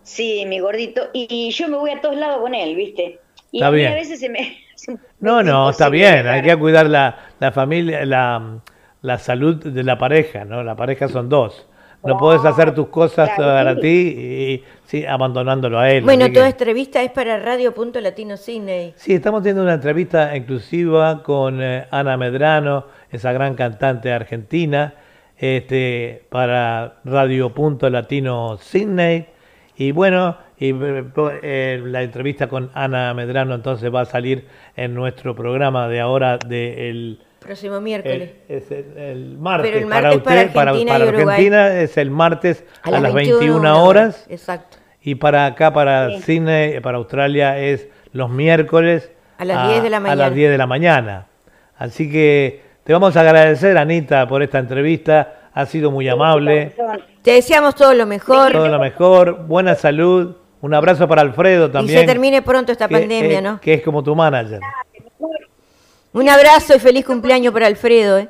[0.07, 1.09] Sí, mi gordito.
[1.11, 3.19] Y yo me voy a todos lados con él, ¿viste?
[3.51, 3.91] Y Está a mí bien.
[3.91, 4.57] a veces se me...
[5.19, 8.59] No, no, está bien, hay que cuidar la, la familia, la,
[9.01, 10.63] la salud de la pareja, ¿no?
[10.63, 11.67] La pareja son dos.
[12.03, 13.81] No puedes hacer tus cosas claro, para sí.
[13.81, 16.03] ti y, sí, abandonándolo a él.
[16.05, 18.93] Bueno, toda que- esta entrevista es para Radio Punto Latino Sydney.
[18.95, 24.93] Sí, estamos teniendo una entrevista exclusiva con eh, Ana Medrano, esa gran cantante argentina,
[25.37, 29.25] este, para Radio Punto Latino Sydney.
[29.77, 30.73] Y bueno, y,
[31.43, 36.37] eh, la entrevista con Ana Medrano entonces va a salir en nuestro programa de ahora
[36.39, 38.31] de el, Próximo miércoles.
[38.49, 41.07] el- es el, el martes, Pero el para martes para usted, para, Argentina para y
[41.09, 41.27] Uruguay.
[41.35, 44.25] Argentina es el martes a, las 21 horas.
[44.29, 44.77] Exacto.
[45.03, 46.21] Y para acá, para Sí.
[46.23, 50.25] cine, para Australia, es los miércoles A las 10 de la A mañana.
[50.25, 51.27] las 10 de la mañana.
[51.77, 55.46] Así que te vamos a agradecer, Anita, por esta entrevista.
[55.59, 56.75] Ha sido muy amable.
[57.23, 59.45] Te deseamos todo lo mejor Todo lo mejor.
[59.47, 60.35] Buena salud.
[60.61, 61.99] Un abrazo para Alfredo y también.
[62.01, 63.59] se termine pronto esta que pandemia, es- ¿no?
[63.59, 64.59] Que es como tu manager.
[66.13, 68.19] Un abrazo y feliz cumpleaños para Alfredo.
[68.19, 68.29] ¿eh?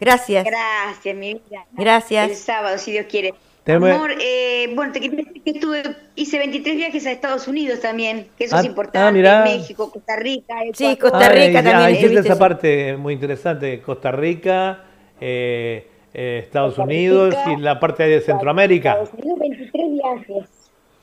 [0.00, 0.44] Gracias.
[0.44, 1.64] Gracias, mi vida.
[1.72, 2.30] Gracias.
[2.30, 3.34] El sábado, si Dios quiere.
[3.66, 5.82] Amor, eh, bueno, te quería decir que estuve,
[6.14, 8.98] hice 23 viajes a Estados Unidos también, que eso Ah, es importante.
[9.06, 9.42] ah, mirá.
[9.44, 10.54] México, Costa Rica.
[10.72, 11.18] Sí, Ecuador.
[11.18, 12.38] Costa Rica Ah, ya, también hiciste esa sí.
[12.40, 13.82] parte muy interesante.
[13.82, 14.84] Costa Rica,
[15.20, 15.86] eh,
[16.18, 18.90] eh, Estados Costa Unidos Rica, y la parte de Centroamérica.
[18.92, 20.48] Estados Unidos, 23 viajes.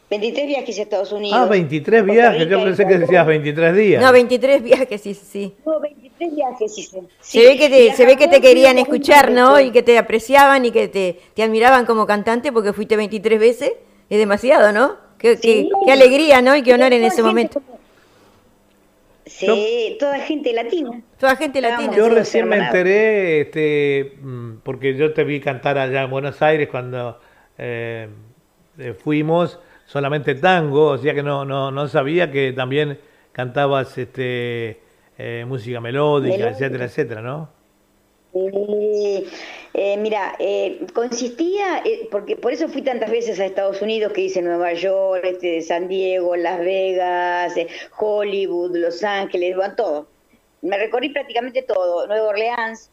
[0.09, 1.39] 23 viajes a Estados Unidos.
[1.41, 2.39] Ah, 23 Costa viajes.
[2.43, 4.03] Rica, Yo pensé que decías 23 días.
[4.03, 5.53] No, 23 viajes, sí, sí.
[5.65, 7.01] No, 23 viajes hice.
[7.19, 7.39] Se Sí.
[7.39, 9.59] ve que te, se ve que te querían 40 escuchar, ¿no?
[9.59, 13.71] Y que te apreciaban y que te, te admiraban como cantante porque fuiste 23 veces.
[14.09, 14.95] Es demasiado, ¿no?
[15.17, 15.41] Qué, Sí.
[15.41, 16.55] qué- qué alegría, ¿no?
[16.55, 17.59] Y qué honor en ese momento.
[17.61, 17.74] como-
[19.25, 21.01] Sí, toda gente latina.
[21.19, 21.95] Toda gente latina.
[21.95, 22.11] Yo sí.
[22.11, 27.19] recién me enteré, este, mm, porque yo te vi cantar allá en Buenos Aires cuando
[27.57, 28.07] eh,
[28.77, 32.99] eh, fuimos solamente tango, o sea que no, no, no sabía que también
[33.31, 34.81] cantabas este,
[35.17, 36.49] eh, música melódica, Melódica.
[36.49, 37.49] etcétera, etcétera, ¿no?
[38.37, 44.21] Eh, mira, eh, consistía, eh, porque por eso fui tantas veces a Estados Unidos, que
[44.21, 47.55] hice Nueva York, este, San Diego, Las Vegas,
[47.97, 50.07] Hollywood, Los Ángeles, bueno, todo.
[50.61, 52.91] Me recorrí prácticamente todo, Nueva Orleans.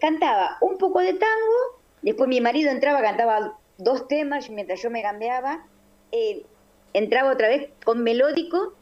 [0.00, 5.02] Cantaba un poco de tango, después mi marido entraba, cantaba dos temas mientras yo me
[5.02, 5.66] cambiaba,
[6.92, 8.74] entraba otra vez con melódico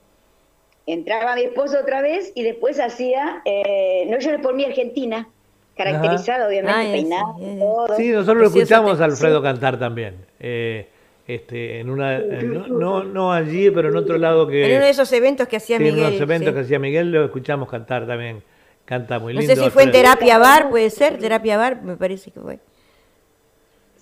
[0.86, 5.26] entraba mi esposo otra vez y después hacía No llores por mí Argentina,
[5.76, 7.58] caracterizada obviamente, peinado, sí, ya.
[7.58, 7.96] todo.
[7.96, 10.16] Sí, nosotros lo escuchamos a Alfredo cantar también.
[10.40, 10.88] eh,
[11.26, 14.66] este, en una, no, no, no allí, pero en otro lado que...
[14.66, 16.08] En uno de esos eventos que hacía sí, en Miguel.
[16.10, 16.54] unos eventos sí.
[16.54, 18.42] que hacía Miguel lo escuchamos cantar también.
[18.84, 19.54] Canta muy No lindo.
[19.56, 22.58] sé si fue en terapia bar, puede ser, terapia bar, me parece que fue.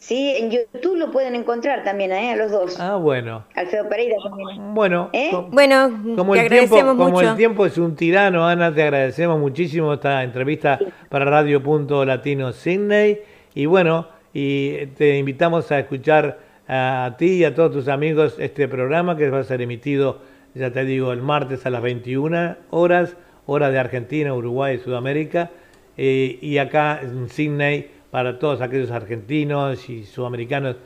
[0.03, 2.33] Sí, en YouTube lo pueden encontrar también, ¿eh?
[2.33, 2.81] a los dos.
[2.81, 3.45] Ah, bueno.
[3.55, 4.75] Alfredo Pereira también.
[4.75, 5.31] Bueno, ¿Eh?
[5.53, 9.95] Bueno, como te el, tiempo, como el tiempo es un tirano, Ana, te agradecemos muchísimo
[9.95, 13.21] esta entrevista para Radio Punto Latino Sydney.
[13.55, 18.67] Y bueno, y te invitamos a escuchar a ti y a todos tus amigos este
[18.67, 20.19] programa que va a ser emitido,
[20.57, 25.51] ya te digo, el martes a las 21 horas, hora de Argentina, Uruguay y Sudamérica.
[25.97, 30.77] Eh, y acá en Sydney, para todos aquellos argentinos y sudamericanos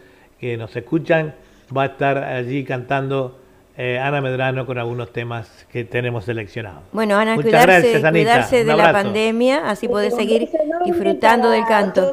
[0.41, 1.35] que nos escuchan,
[1.77, 3.37] va a estar allí cantando
[3.77, 6.85] eh, Ana Medrano con algunos temas que tenemos seleccionados.
[6.93, 8.31] Bueno, Ana, Muchas cuidarse, gracias, Anita.
[8.31, 10.49] cuidarse de la pandemia, así podés seguir
[10.85, 12.13] disfrutando del canto.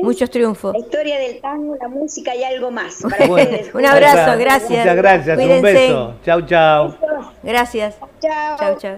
[0.00, 0.72] Muchos triunfos.
[0.74, 3.02] La historia del tango, la música y algo más.
[3.02, 3.74] Para Bueno, ustedes.
[3.74, 4.78] Un abrazo, muchas- gracias.
[4.78, 6.14] Muchas gracias, un beso.
[6.24, 6.94] Chau, chau.
[7.42, 7.98] Gracias.
[8.20, 8.56] Chao.
[8.58, 8.96] Chao, chao.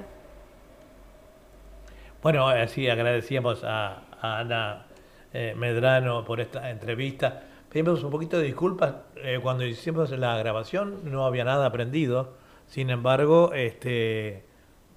[2.23, 4.87] Bueno, así agradecíamos a, a Ana
[5.35, 7.43] eh, Medrano por esta entrevista.
[7.69, 8.95] Pedimos un poquito de disculpas.
[9.17, 12.35] eh, cuando hicimos la grabación no había nada aprendido.
[12.67, 14.47] Sin embargo, este,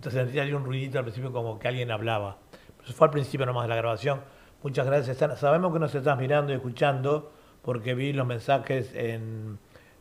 [0.09, 2.37] sentía ahí un ruidito al principio como que alguien hablaba.
[2.83, 4.21] Eso fue al principio nomás de la grabación.
[4.61, 5.17] Muchas gracias.
[5.39, 7.31] Sabemos que nos estás mirando y escuchando
[7.63, 9.57] porque vi los mensajes en,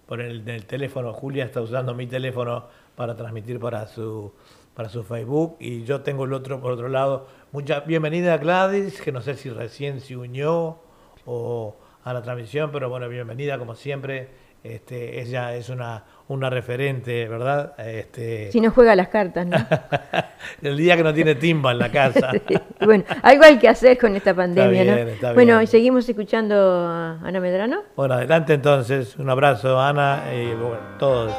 [0.06, 1.14] por el, del teléfono.
[1.14, 4.32] Julia está usando mi teléfono para transmitir para su,
[4.76, 7.26] para su Facebook y yo tengo el otro por otro lado.
[7.50, 10.78] Mucha bienvenida a Gladys, que no sé si recién se unió
[11.24, 14.28] o a la transmisión, pero bueno, bienvenida como siempre.
[14.62, 17.72] Este, ella es una, una referente, ¿verdad?
[17.78, 19.56] Este, Si no juega las cartas, ¿no?
[20.62, 22.32] el día que no tiene timba en la casa.
[22.84, 25.12] bueno, algo hay que hacer con esta pandemia, bien, ¿no?
[25.12, 25.62] está bueno, bien.
[25.62, 27.82] y seguimos escuchando a Ana Medrano.
[27.96, 29.16] Bueno, adelante entonces.
[29.16, 31.32] Un abrazo, Ana, y bueno, todos.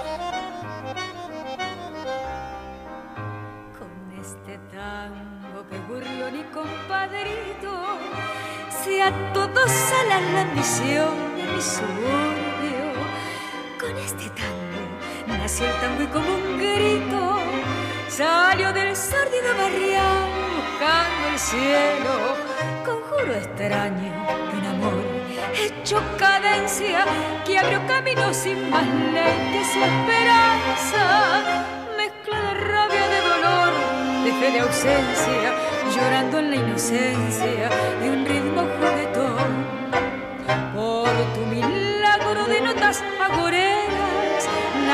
[9.67, 12.85] Salan la ambición de mi suburbio.
[13.79, 17.39] Con este tango nació el tango y como un grito
[18.07, 22.13] salió del sórdido barrial buscando el cielo.
[22.85, 24.13] Conjuro extraño
[24.51, 25.17] de un amor
[25.55, 27.05] hecho cadencia
[27.45, 31.43] que abrió camino sin más ley que su esperanza.
[31.97, 33.73] Mezcla de rabia, de dolor,
[34.25, 35.49] de fe, de ausencia,
[35.95, 37.69] llorando en la inocencia
[38.01, 38.46] de un ritmo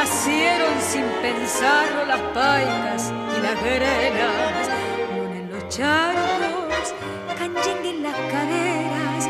[0.04, 4.68] nacieron sin pensarlo las paicas y las.
[5.16, 6.94] Luna en los charcos,
[7.40, 9.30] canchengue en las caderas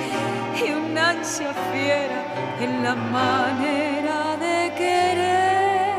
[0.60, 2.20] y un ansia fiera
[2.60, 5.94] en la manera de querer.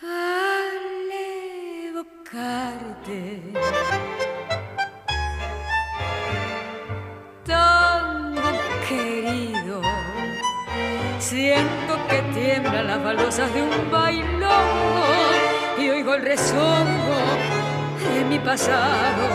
[0.00, 1.10] Al
[1.90, 3.18] evocarte
[11.28, 15.04] Siento que tiemblan las baldosas de un bailongo
[15.78, 17.18] y oigo el rezongo
[18.14, 19.28] de mi pasado.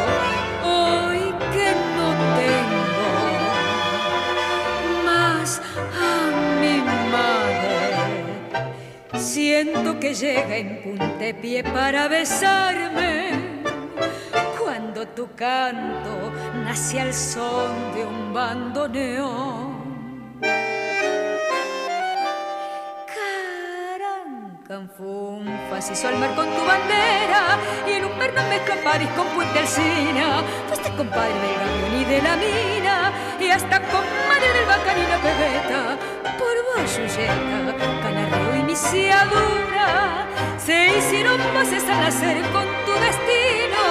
[0.63, 1.19] Hoy
[1.53, 2.07] que no
[2.41, 3.09] tengo
[5.05, 5.61] más
[5.93, 8.73] a mi madre.
[9.19, 13.33] Siento que llega en puntepié para besarme
[14.59, 16.31] cuando tu canto
[16.65, 19.72] nace al son de un bandoneón.
[24.73, 29.59] Carancanfunfas hizo al mar con tu bandera y en un perno mezcla París con Puente
[29.59, 30.41] Alsina.
[30.67, 34.77] Fuiste compadre del gavión y de la mina y hasta comadre del la
[35.19, 35.95] pebeta.
[36.39, 40.25] Por vos, Yuyeta, canarreo y misiadura,
[40.57, 43.83] se hicieron pases al nacer con tu destino.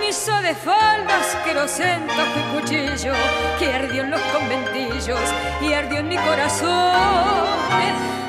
[0.00, 3.14] Misa de faldas que los sentos y cuchillo
[3.58, 5.32] que ardió en los conventillos
[5.62, 8.25] y ardió en mi corazón.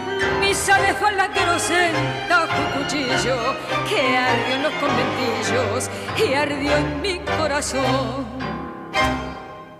[1.60, 3.36] Sentos y cuchillo
[3.90, 8.28] que ardió en los conventillos y ardió en mi corazón.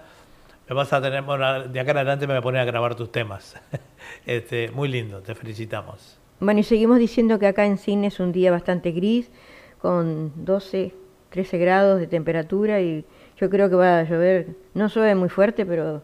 [0.67, 2.95] Me vas a tener, bueno, de acá en adelante me voy a poner a grabar
[2.95, 3.55] tus temas.
[4.25, 6.24] este, muy lindo, te felicitamos.
[6.45, 9.31] Bueno, y seguimos diciendo que acá en Cine es un día bastante gris,
[9.79, 10.93] con 12,
[11.31, 13.03] 13 grados de temperatura y
[13.37, 16.03] yo creo que va a llover, no llueve muy fuerte, pero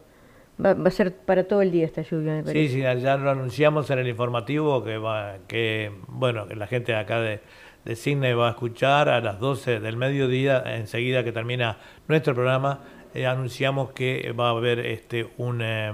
[0.62, 2.68] Va, va, a ser para todo el día esta lluvia, me parece.
[2.68, 6.94] Sí, sí, ya lo anunciamos en el informativo que va, que bueno, que la gente
[6.94, 7.40] acá de,
[7.84, 12.80] de Cine va a escuchar a las 12 del mediodía, enseguida que termina nuestro programa,
[13.14, 15.90] eh, anunciamos que va a haber este un eh,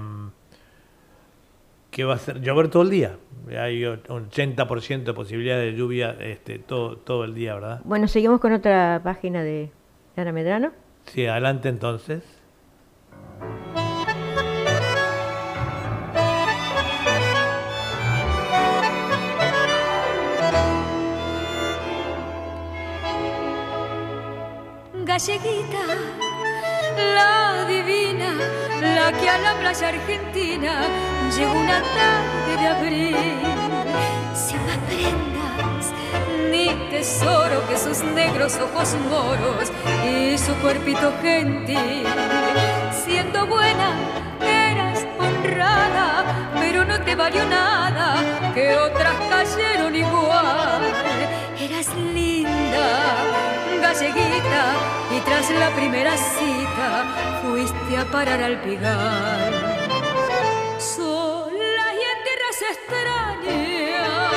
[1.91, 3.17] que va a ser llover todo el día.
[3.57, 3.99] Hay un
[4.29, 7.81] 80% de posibilidad de lluvia este, todo, todo el día, ¿verdad?
[7.83, 9.71] Bueno, seguimos con otra página de
[10.15, 10.71] Ana Medrano.
[11.05, 12.23] Sí, adelante entonces.
[25.19, 25.83] galleguita,
[27.15, 28.31] la divina,
[28.79, 30.87] la que a la playa argentina
[31.37, 33.15] llegó una tarde de abril,
[34.33, 35.93] sin más prendas
[36.51, 39.71] ni tesoro que sus negros ojos moros
[40.05, 42.05] y su cuerpito gentil.
[43.05, 43.93] Siendo buena,
[44.41, 50.81] eras honrada, pero no te valió nada, que otras cayeron igual.
[51.59, 53.23] Eras linda,
[53.81, 54.73] galleguita,
[55.15, 59.79] y tras la primera cita fuiste a parar al pigar.
[62.71, 64.31] Extrañas,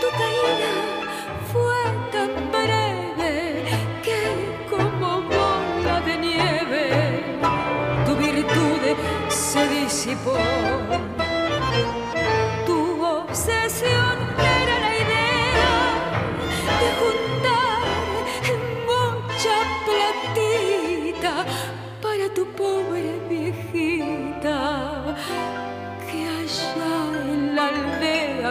[0.00, 0.74] tu caída
[1.52, 1.80] fue
[2.12, 3.32] tan breve
[4.02, 4.20] que
[4.70, 6.84] como bola de nieve
[8.06, 8.82] tu virtud
[9.28, 10.36] se disipó.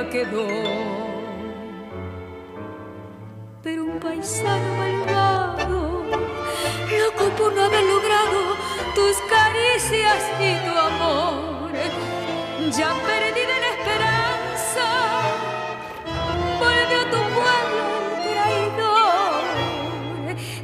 [0.02, 0.48] Quedó.
[3.62, 6.04] Pero un paisano malvado,
[7.00, 8.56] loco por no haber logrado
[8.96, 11.72] tus caricias y tu amor,
[12.76, 14.88] ya perdida la esperanza,
[16.60, 17.86] volvió a tu pueblo
[18.34, 19.44] traidor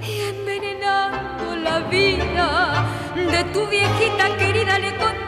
[0.02, 2.48] y envenenando la vida
[3.16, 5.19] de tu viejita querida le contó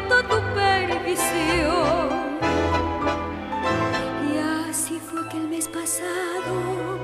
[5.32, 7.00] que el mes pasado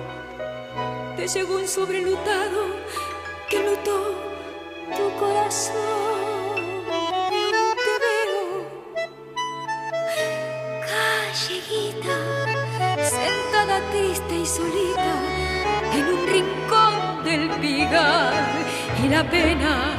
[1.16, 2.62] te llegó un sobrelutado
[3.50, 4.16] que lutó
[4.98, 6.58] tu corazón.
[7.32, 7.52] Y
[7.86, 8.44] te veo,
[10.92, 12.18] calleguita,
[12.98, 15.14] sentada triste y solita
[15.94, 18.34] en un rincón del pigar.
[19.04, 19.96] Y la pena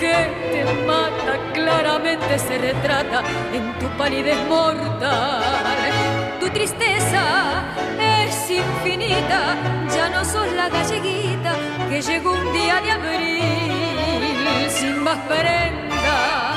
[0.00, 0.16] que
[0.52, 3.22] te mata claramente se retrata
[3.52, 6.05] en tu palidez mortal.
[6.46, 7.64] Tu tristeza
[7.98, 9.56] es infinita,
[9.92, 11.56] ya no sos la galleguita
[11.90, 14.70] que llegó un día de abril.
[14.70, 16.54] Sin más prenda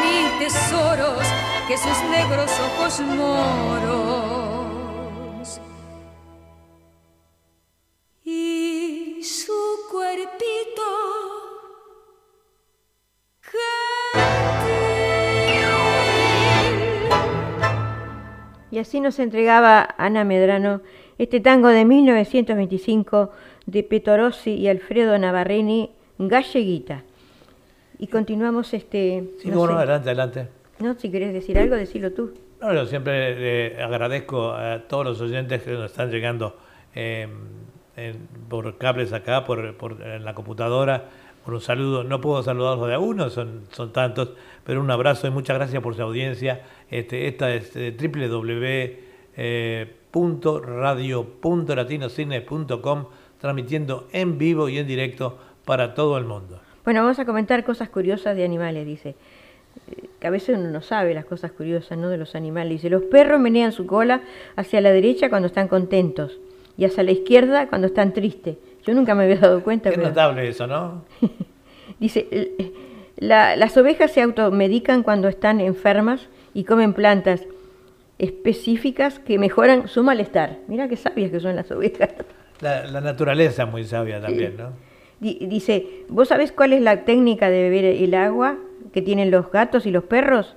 [0.00, 1.26] ni tesoros
[1.66, 4.47] que sus negros ojos moros
[18.78, 20.82] Y así nos entregaba Ana Medrano
[21.18, 23.32] este tango de 1925
[23.66, 27.02] de Petorossi y Alfredo Navarrini, Galleguita.
[27.98, 29.24] Y continuamos este...
[29.42, 30.48] Sí, bueno, adelante, adelante.
[30.78, 32.34] No, si querés decir algo, decilo tú.
[32.60, 33.34] No, yo siempre
[33.74, 36.56] le agradezco a todos los oyentes que nos están llegando
[36.94, 37.30] em,
[38.48, 41.06] por cables acá, por, por en la computadora.
[41.44, 44.34] Por un saludo, no puedo saludarlos de a uno, son, son tantos,
[44.68, 46.60] pero un abrazo y muchas gracias por su audiencia.
[46.90, 47.96] Este, esta es eh,
[50.12, 53.06] www.radio.latinocine.com,
[53.40, 56.60] transmitiendo en vivo y en directo para todo el mundo.
[56.84, 59.14] Bueno, vamos a comentar cosas curiosas de animales, dice.
[60.20, 62.10] Que a veces uno no sabe las cosas curiosas ¿no?
[62.10, 62.72] de los animales.
[62.72, 64.20] Dice, los perros menean su cola
[64.54, 66.38] hacia la derecha cuando están contentos
[66.76, 68.58] y hacia la izquierda cuando están tristes.
[68.84, 69.90] Yo nunca me había dado cuenta.
[69.90, 71.06] Qué notable eso, ¿no?
[71.98, 72.28] Dice,
[73.18, 77.42] las ovejas se automedican cuando están enfermas y comen plantas
[78.18, 80.58] específicas que mejoran su malestar.
[80.66, 82.10] Mira qué sabias que son las ovejas.
[82.60, 84.72] La, naturaleza es muy sabia también, ¿no?
[85.20, 88.56] Dice, ¿vos sabés cuál es la técnica de beber el agua
[88.92, 90.56] que tienen los gatos y los perros?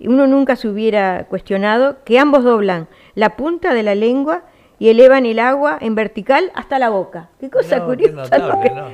[0.00, 4.44] Uno nunca se hubiera cuestionado que ambos doblan la punta de la lengua
[4.78, 7.30] y elevan el agua en vertical hasta la boca.
[7.40, 8.28] Qué cosa curiosa.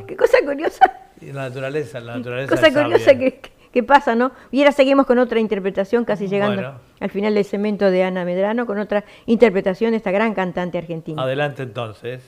[0.06, 0.92] Qué, cosa curiosa.
[1.22, 2.54] La naturaleza, la naturaleza.
[2.54, 4.32] Cosa curiosa que, pasa, ¿no?
[4.50, 8.66] Y ahora seguimos con otra interpretación, casi llegando al final del cemento de Ana Medrano,
[8.66, 11.22] con otra interpretación de esta gran cantante argentina.
[11.22, 12.22] Adelante entonces.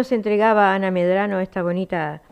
[0.00, 2.22] Nos entregaba Ana Medrano esta bonita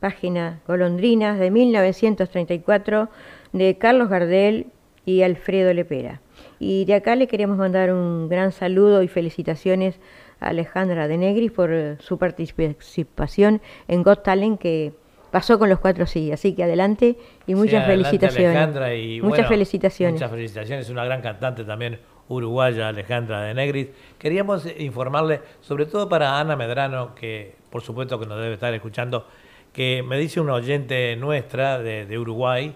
[0.00, 3.10] página Golondrinas de 1934
[3.52, 4.68] de Carlos Gardel
[5.04, 6.22] y Alfredo Lepera.
[6.58, 10.00] Y de acá le queremos mandar un gran saludo y felicitaciones
[10.40, 14.94] a Alejandra de Negri por su participación en Got Talent que
[15.30, 16.32] pasó con los cuatro sí.
[16.32, 18.56] Así que adelante y muchas felicitaciones.
[18.56, 20.14] Alejandra y, muchas felicitaciones.
[20.14, 21.98] Muchas felicitaciones, una gran cantante también,
[22.28, 23.88] uruguaya Alejandra de Negris.
[24.18, 29.26] Queríamos informarle, sobre todo para Ana Medrano, que por supuesto que nos debe estar escuchando,
[29.72, 32.74] que me dice una oyente nuestra de, Uruguay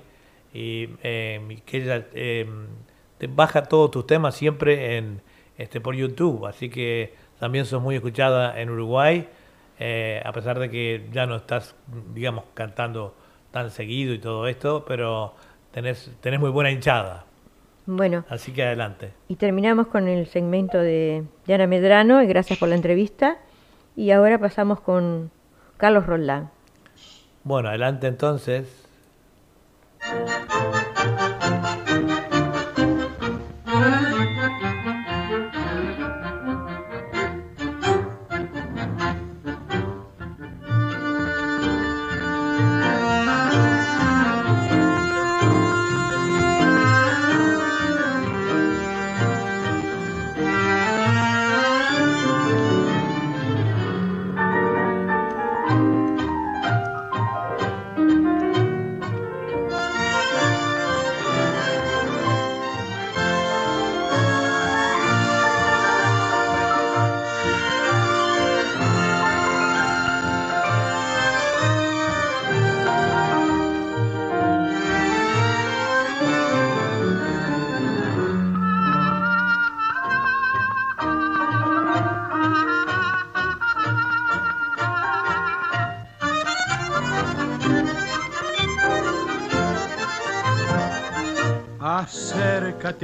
[0.53, 2.47] y eh, que ella eh,
[3.19, 5.23] te baja todos tus temas siempre en
[5.57, 9.29] este por YouTube, así que también sos muy escuchada en Uruguay,
[9.79, 11.75] eh, a pesar de que ya no estás,
[12.15, 13.15] digamos, cantando
[13.51, 15.35] tan seguido y todo esto, pero
[15.73, 17.27] tenés, tenés muy buena hinchada.
[17.87, 18.25] Bueno.
[18.29, 19.13] Así que adelante.
[19.29, 23.39] Y terminamos con el segmento de Ana Medrano, y gracias por la entrevista.
[23.97, 25.31] Y ahora pasamos con
[25.77, 26.51] Carlos Roldán.
[27.45, 28.87] Bueno, adelante entonces.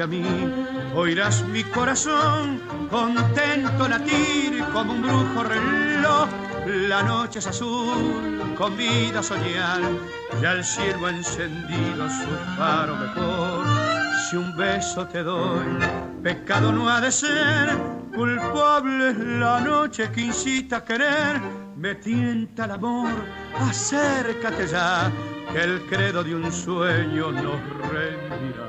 [0.00, 0.24] A mí,
[0.94, 6.28] oirás mi corazón contento latir como un brujo reloj.
[6.66, 9.80] La noche es azul, con vida soñar,
[10.40, 13.66] y al cielo encendido su faro mejor.
[14.28, 15.64] Si un beso te doy,
[16.22, 17.76] pecado no ha de ser,
[18.14, 21.40] culpable es la noche que incita a querer,
[21.76, 23.10] me tienta el amor,
[23.58, 25.10] acércate ya,
[25.52, 28.67] que el credo de un sueño nos rendirá.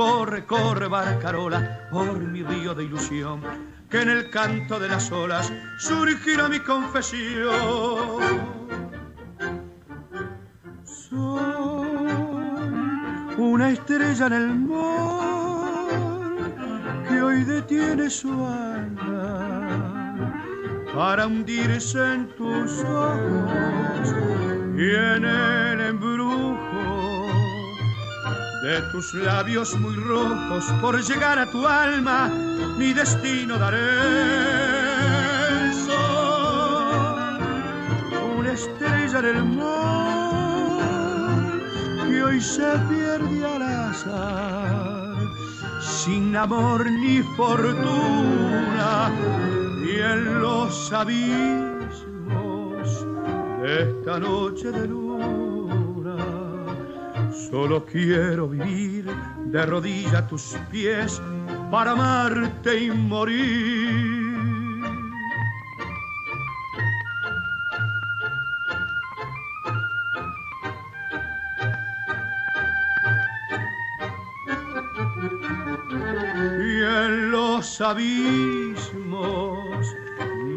[0.00, 3.42] Corre, corre, barcarola, por mi río de ilusión,
[3.90, 7.52] que en el canto de las olas surgirá mi confesión.
[10.84, 11.42] Soy
[13.36, 15.84] una estrella en el mar
[17.06, 20.16] que hoy detiene su alma
[20.94, 24.14] para hundirse en tus ojos
[24.78, 26.69] y en el embrujo
[28.62, 32.28] de tus labios muy rojos por llegar a tu alma,
[32.76, 33.78] mi destino daré.
[35.86, 37.40] Sol,
[38.38, 40.80] una estrella en el mar
[42.06, 45.16] que hoy se pierde al azar,
[45.80, 49.10] sin amor ni fortuna,
[49.82, 51.86] y en los abismos
[53.62, 55.49] de esta noche de luz
[57.32, 59.06] Solo quiero vivir
[59.46, 61.20] de rodillas a tus pies
[61.70, 64.20] para amarte y morir.
[76.58, 79.60] Y en los abismos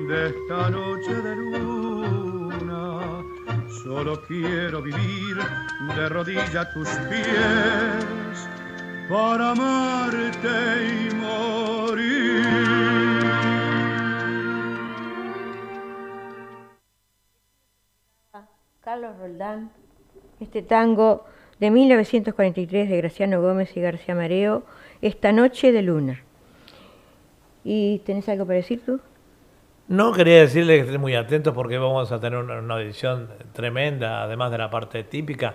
[0.08, 1.53] de esta noche de luna,
[3.84, 5.38] solo quiero vivir
[5.96, 8.50] de rodilla a tus pies
[9.10, 10.48] para amarte
[10.88, 12.44] y morir.
[18.80, 19.72] Carlos Roldán,
[20.40, 21.26] este tango
[21.60, 24.64] de 1943 de Graciano Gómez y García Mareo,
[25.02, 26.24] Esta noche de luna.
[27.66, 29.02] ¿Y tenés algo para decir tú?
[29.94, 34.50] No, quería decirle que estén muy atentos porque vamos a tener una, edición tremenda, además
[34.50, 35.54] de la parte típica.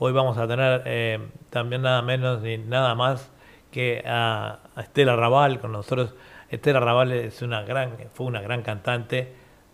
[0.00, 1.20] Hoy vamos a tener eh,
[1.50, 3.30] también nada menos ni nada más
[3.70, 6.16] que a, Estela Raval con nosotros.
[6.50, 9.32] Estela Raval es una gran, fue una gran cantante,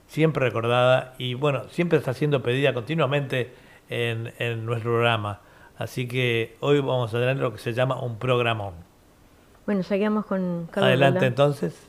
[0.09, 3.55] siempre recordada y bueno, siempre está siendo pedida continuamente
[3.89, 5.41] en, en nuestro programa.
[5.79, 8.75] Así que hoy vamos a tener lo que se llama un programón.
[9.65, 11.89] Bueno, seguimos con Adelante entonces.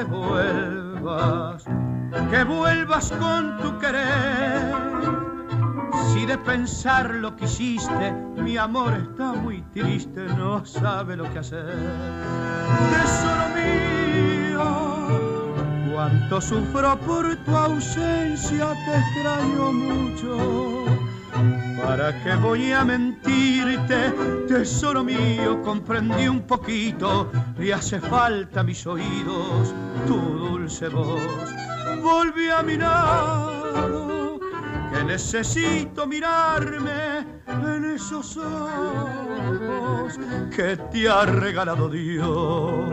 [0.00, 1.64] Que vuelvas,
[2.30, 4.74] que vuelvas con tu querer
[6.12, 11.40] si de pensar lo que hiciste, mi amor está muy triste, no sabe lo que
[11.40, 11.76] hacer.
[12.90, 14.62] Tesoro mío,
[15.92, 21.09] cuánto sufro por tu ausencia, te extraño mucho.
[21.82, 24.12] ¿Para qué voy a mentirte?
[24.48, 29.74] Tesoro mío, comprendí un poquito, le hace falta mis oídos
[30.06, 31.20] tu dulce voz.
[32.02, 33.50] Volví a mirar
[34.92, 40.18] que necesito mirarme en esos ojos
[40.54, 42.90] que te ha regalado Dios.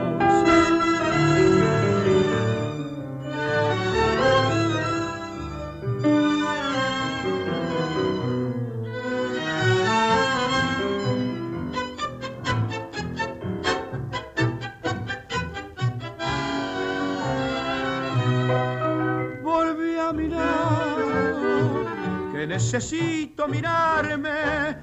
[22.78, 24.30] Necesito mirarme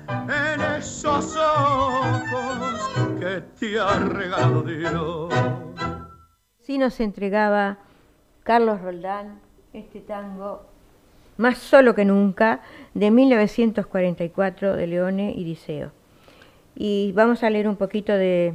[0.09, 2.91] en esos ojos
[3.21, 5.33] que te ha regalado Dios.
[6.59, 7.79] Sí nos entregaba
[8.43, 9.39] Carlos Roldán
[9.73, 10.67] este tango
[11.37, 12.63] Más solo que nunca
[12.95, 15.93] de 1944 de Leone y Diceo.
[16.75, 18.55] Y vamos a leer un poquito de,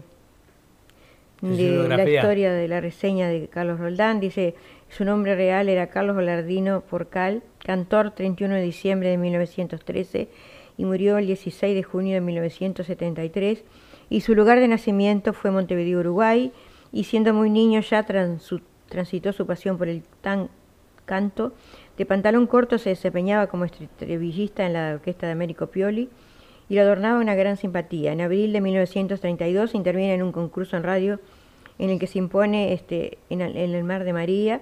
[1.40, 4.20] de la historia de la reseña de Carlos Roldán.
[4.20, 4.56] Dice,
[4.90, 10.30] su nombre real era Carlos Golardino Porcal, cantor 31 de diciembre de 1913
[10.78, 13.64] y murió el 16 de junio de 1973
[14.10, 16.52] y su lugar de nacimiento fue Montevideo, Uruguay
[16.92, 18.06] y siendo muy niño ya
[18.88, 20.04] transitó su pasión por el
[21.06, 21.54] canto.
[21.98, 26.10] De pantalón corto se desempeñaba como estrellista en la orquesta de Américo Pioli
[26.70, 28.14] y lo adornaba una gran simpatía.
[28.14, 31.20] En abril de 1932 interviene en un concurso en radio
[31.78, 34.62] en el que se impone este, en el Mar de María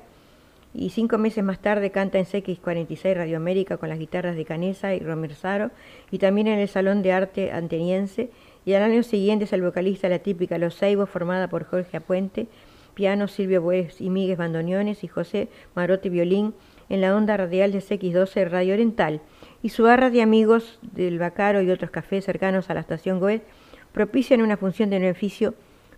[0.74, 4.94] y cinco meses más tarde canta en CX46 Radio América con las guitarras de Canesa
[4.94, 5.72] y Romersaro
[6.12, 8.30] y también en el Salón de Arte Anteniense
[8.66, 12.48] y al año siguiente es el vocalista la típica Los Seibos formada por Jorge Apuente,
[12.96, 16.54] piano Silvio Bues y Miguel Bandoneones y José Marotti Violín
[16.90, 19.22] en la onda radial de CX12 Radio Oriental.
[19.62, 23.46] Y su barra de amigos del Bacaro y otros cafés cercanos a la estación Goethe
[23.94, 25.54] propician una función de beneficio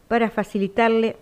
[0.08, 1.18] para facilitarle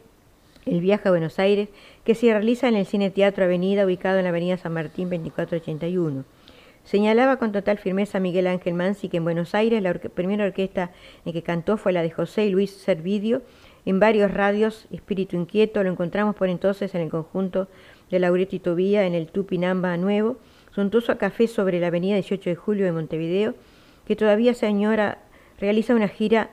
[0.68, 1.70] el viaje a Buenos Aires,
[2.04, 6.26] que se realiza en el Cine Teatro Avenida, ubicado en la Avenida San Martín 2481.
[6.84, 10.92] Señalaba con total firmeza Miguel Ángel Mansi que en Buenos Aires la primera orquesta
[11.26, 13.42] en que cantó fue la de José Luis Servidio,
[13.86, 17.70] en varios radios, Espíritu Inquieto, lo encontramos por entonces en el conjunto
[18.12, 20.38] de Laureto y Tobía en el Tupinamba Nuevo,
[20.76, 23.56] suntuoso café sobre la avenida 18 de Julio de Montevideo,
[24.06, 25.20] que todavía se añora,
[25.60, 26.50] realiza una gira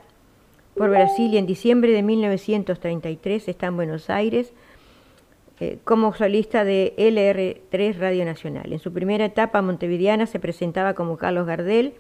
[0.77, 4.53] por Brasil y en diciembre de 1933 está en Buenos Aires
[5.61, 8.73] eh, como solista de LR3 Radio Nacional.
[8.73, 11.95] En su primera etapa montevideana se presentaba como Carlos Gardel,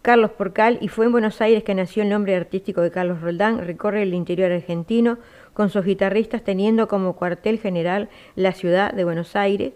[0.00, 3.58] Carlos Porcal y fue en Buenos Aires que nació el nombre artístico de Carlos Roldán,
[3.58, 5.18] recorre el interior argentino
[5.52, 9.74] con sus guitarristas teniendo como cuartel general la ciudad de Buenos Aires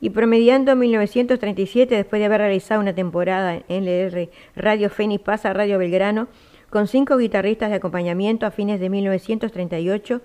[0.00, 5.50] y promediando en 1937 después de haber realizado una temporada en LR Radio Fénix pasa
[5.50, 6.26] a Radio Belgrano
[6.70, 10.22] con cinco guitarristas de acompañamiento a fines de 1938,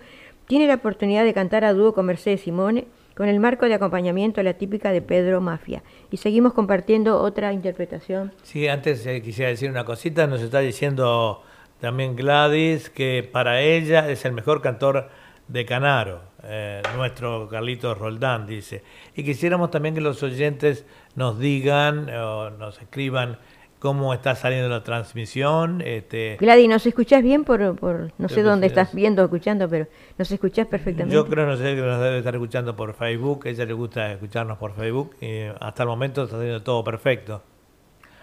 [0.48, 2.86] tiene la oportunidad de cantar a dúo con Mercedes Simone,
[3.16, 5.82] con el marco de acompañamiento la típica de Pedro Mafia.
[6.12, 8.32] Y seguimos compartiendo otra interpretación.
[8.44, 11.42] Sí, antes eh, quisiera decir una cosita, nos está diciendo
[11.80, 15.10] también Gladys que para ella es el mejor cantor
[15.48, 18.84] de Canaro, eh, nuestro Carlitos Roldán, dice.
[19.16, 20.86] Y quisiéramos también que los oyentes
[21.16, 23.38] nos digan o nos escriban
[23.86, 25.80] cómo está saliendo la transmisión.
[25.86, 29.86] Este, Gladys, ¿nos escuchás bien por, por no sé dónde estás viendo o escuchando, pero
[30.18, 31.14] nos escuchás perfectamente?
[31.14, 34.12] Yo creo no sé que nos debe estar escuchando por Facebook, a ella le gusta
[34.12, 37.44] escucharnos por Facebook y hasta el momento está saliendo todo perfecto.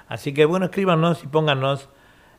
[0.08, 1.88] Así que bueno, escríbanos y pónganos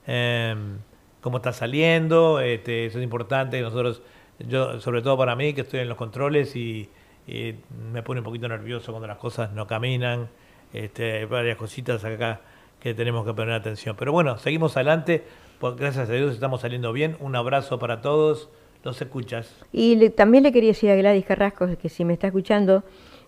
[0.05, 0.79] em,
[1.21, 4.01] cómo está saliendo, este, eso es importante, nosotros,
[4.37, 6.89] yo sobre todo para mí que estoy en los controles y,
[7.25, 10.27] me pone un poquito nervioso cuando las cosas no caminan,
[10.73, 12.41] este, hay varias cositas acá
[12.83, 13.95] que tenemos que poner atención.
[13.97, 15.23] Pero bueno, seguimos adelante,
[15.59, 17.15] pues gracias a Dios estamos saliendo bien.
[17.21, 18.49] Un abrazo para todos,
[18.83, 19.55] los escuchas.
[19.71, 22.83] Y también le quería decir a Gladys Carrasco que si me está escuchando,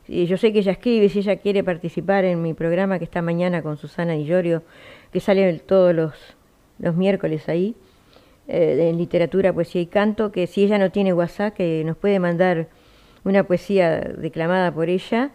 [0.10, 3.62] yo sé que ella escribe, si ella quiere participar en mi programa que está mañana
[3.62, 4.62] con Susana y Llorio,
[5.14, 6.14] que sale todos los,
[6.80, 7.76] los miércoles ahí,
[8.49, 12.20] eh, en literatura, poesía y canto, que si ella no tiene WhatsApp, que nos puede
[12.20, 12.68] mandar
[13.24, 15.32] una poesía declamada por ella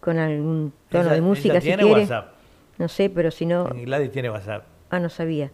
[0.00, 2.00] con algún tono Ella- de música ella si tiene quiere.
[2.00, 2.34] WhatsApp.
[2.80, 4.64] No sé, pero si no, Gladys tiene WhatsApp.
[4.88, 5.50] ah, no sabía,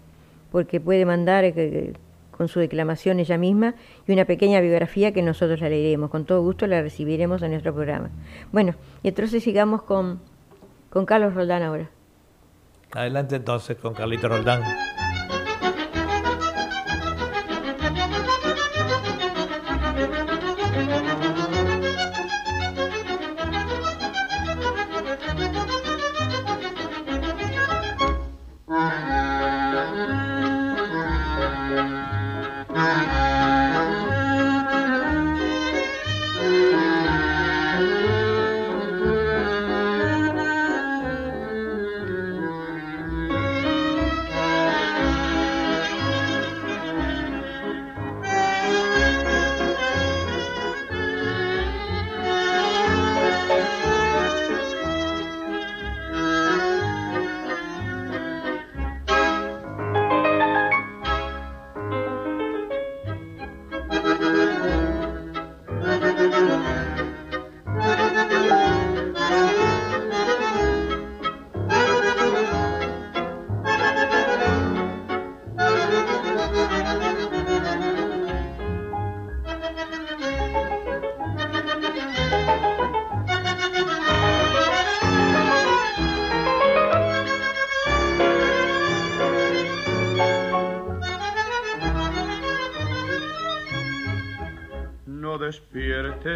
[0.53, 1.93] porque puede mandar eh,
[2.31, 3.75] con su declamación ella misma
[4.07, 6.09] y una pequeña biografía que nosotros la leeremos.
[6.09, 8.11] Con todo gusto la recibiremos en nuestro programa.
[8.53, 10.21] Bueno, y entonces sigamos con,
[10.89, 11.91] con Carlos Roldán ahora.
[12.93, 14.63] Adelante entonces con Carlito Roldán.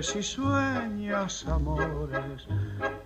[0.01, 2.47] Y sueñas amores,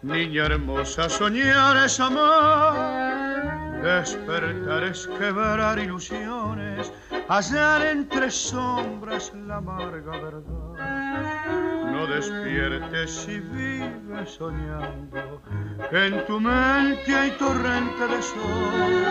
[0.03, 3.83] niña hermosa, soñar es amar.
[3.83, 6.93] Despertar es quebrar ilusiones,
[7.29, 11.91] hallar entre sombras la amarga verdad.
[11.93, 15.43] No despiertes y vives soñando,
[15.91, 19.05] en tu mente hay torrente de sol,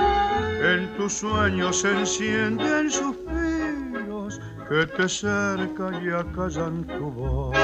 [0.61, 7.55] en tus sueños se encienden suspiros que te cercan y acallan tu voz.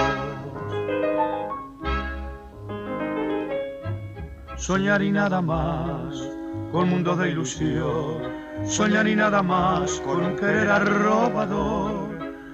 [4.70, 6.14] Soñar y nada más,
[6.72, 8.22] con mundo de ilusión.
[8.68, 12.08] Soñar y nada más, con un querer arrobador.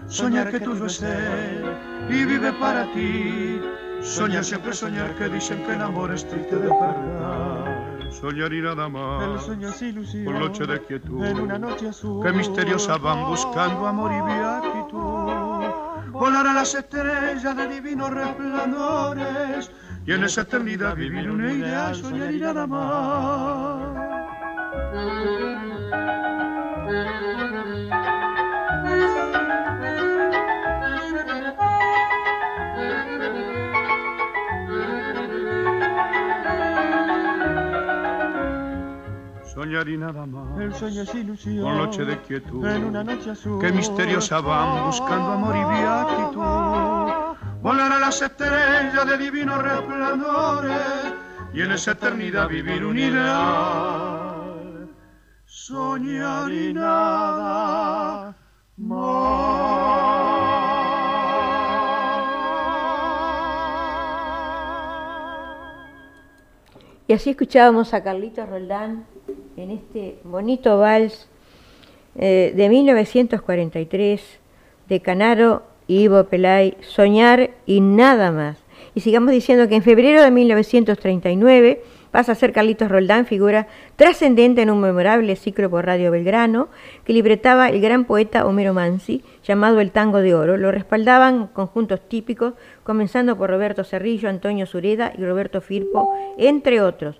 [0.08, 1.66] Soñar que tuyo es él
[2.10, 3.60] y vive para ti.
[4.02, 8.12] Soñar siempre soñar que dicen que el amor es triste de verdad.
[8.12, 9.44] Soñar y nada más.
[9.44, 11.22] Por noche de quietud.
[11.22, 12.26] En una noche azul.
[12.26, 16.12] Que misteriosa van buscando amor y beatitud.
[16.14, 19.70] Volar a las estrellas de divinos resplandores.
[20.08, 24.06] Y en esa eternidad vivir una idea, soñar y nada más.
[39.52, 40.60] Soñar y nada más.
[40.60, 41.64] El sueño es ilusión.
[41.64, 42.64] Por noche de quietud.
[42.68, 43.60] En una noche azul.
[43.60, 46.95] que misteriosa van buscando amor y beatitud.
[47.66, 51.16] Volar a las estrellas de divinos resplandores
[51.52, 54.44] y en esa eternidad vivir unidad.
[55.48, 58.38] Soñar y nada
[58.78, 59.66] más.
[67.08, 69.08] Y así escuchábamos a Carlitos Roldán
[69.58, 71.28] en este bonito vals
[72.14, 74.40] eh, de 1943
[74.88, 78.58] de Canaro Ivo Pelay, Soñar y nada más.
[78.96, 83.68] Y sigamos diciendo que en febrero de 1939 pasa a ser Carlitos Roldán figura
[83.98, 86.70] trascendente en un memorable ciclo por Radio Belgrano
[87.04, 90.56] que libretaba el gran poeta Homero Mansi, llamado El Tango de Oro.
[90.56, 97.18] Lo respaldaban conjuntos típicos, comenzando por Roberto Cerrillo, Antonio Sureda y Roberto Firpo, entre otros.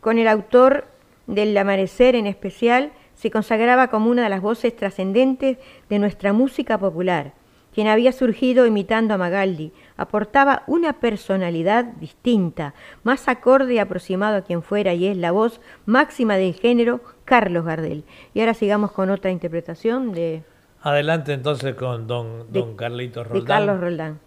[0.00, 0.86] Con el autor
[1.28, 5.58] del Amanecer en especial, se consagraba como una de las voces trascendentes
[5.88, 7.32] de nuestra música popular
[7.74, 14.42] quien había surgido imitando a Magaldi, aportaba una personalidad distinta, más acorde y aproximado a
[14.42, 18.04] quien fuera y es la voz máxima del género, Carlos Gardel.
[18.34, 20.42] Y ahora sigamos con otra interpretación de,
[20.82, 23.46] Adelante entonces con don, De- don Carlitos de Roldán.
[23.46, 24.18] Carlos Roldán.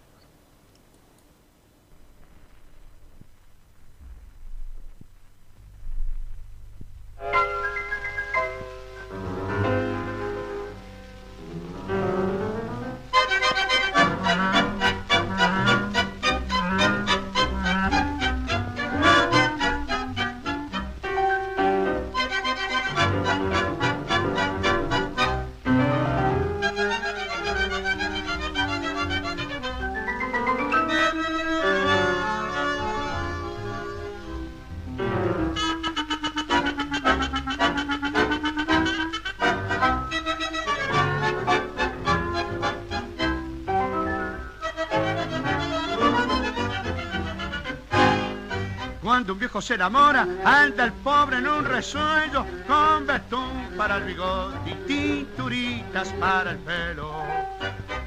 [49.26, 54.04] Cuando un viejo se enamora, anda el pobre en un resuello, con betún para el
[54.04, 57.10] bigote y tinturitas para el pelo.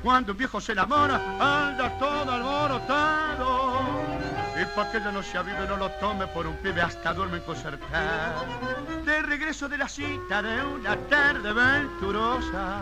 [0.02, 3.59] Cuando un viejo se enamora, anda todo alborotado.
[4.80, 8.46] Pa' no se avive, no lo tome por un pibe, hasta duerme concertado.
[9.04, 12.80] De regreso de la cita de una tarde venturosa,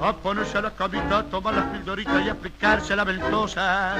[0.00, 3.96] a ponerse a la camita, a tomar las pildoritas y aplicarse la ventosa.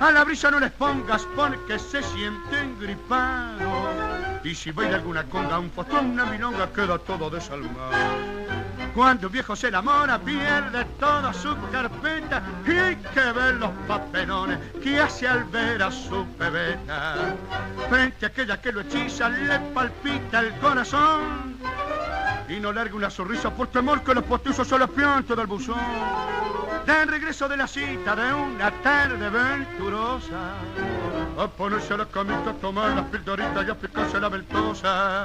[0.00, 4.42] A la brisa no les pongas porque se sienten gripados.
[4.42, 7.92] Y si baila alguna conga, un fotón, una milonga, queda todo desalmado.
[8.94, 15.00] Cuando un viejo se enamora, pierde toda su carpeta y que ver los papelones que
[15.00, 17.36] hace al ver a su pebeta.
[17.88, 21.58] Frente a aquella que lo hechiza, le palpita el corazón
[22.48, 25.76] y no larga una sonrisa por temor que los postizos se les piante del buzón.
[26.86, 30.54] De regreso de la cita de una tarde venturosa,
[31.36, 35.24] a ponerse la camita, a tomar las pildoritas y a picarse la ventosa.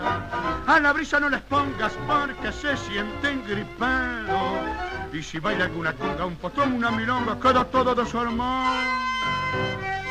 [0.68, 4.62] A la brisa no les pongas porque se sienten gripados.
[5.14, 8.80] Y si baila alguna conga, un potón, una milonga, queda todo desarmado.
[9.54, 10.03] Esta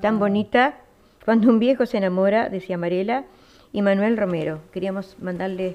[0.00, 0.76] tan bonita,
[1.24, 3.24] cuando un viejo se enamora, decía Marela
[3.72, 4.60] y Manuel Romero.
[4.72, 5.74] Queríamos mandarles,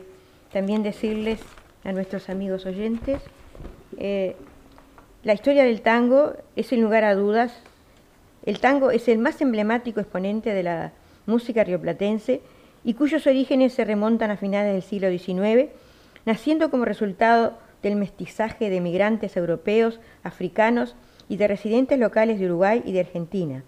[0.52, 1.40] también decirles
[1.84, 3.22] a nuestros amigos oyentes,
[3.98, 4.36] eh,
[5.24, 7.54] la historia del tango es sin lugar a dudas,
[8.46, 10.92] el tango es el más emblemático exponente de la
[11.26, 12.42] música rioplatense
[12.84, 15.70] y cuyos orígenes se remontan a finales del siglo XIX,
[16.26, 20.96] naciendo como resultado del mestizaje de migrantes europeos, africanos
[21.30, 23.64] y de residentes locales de Uruguay y de Argentina.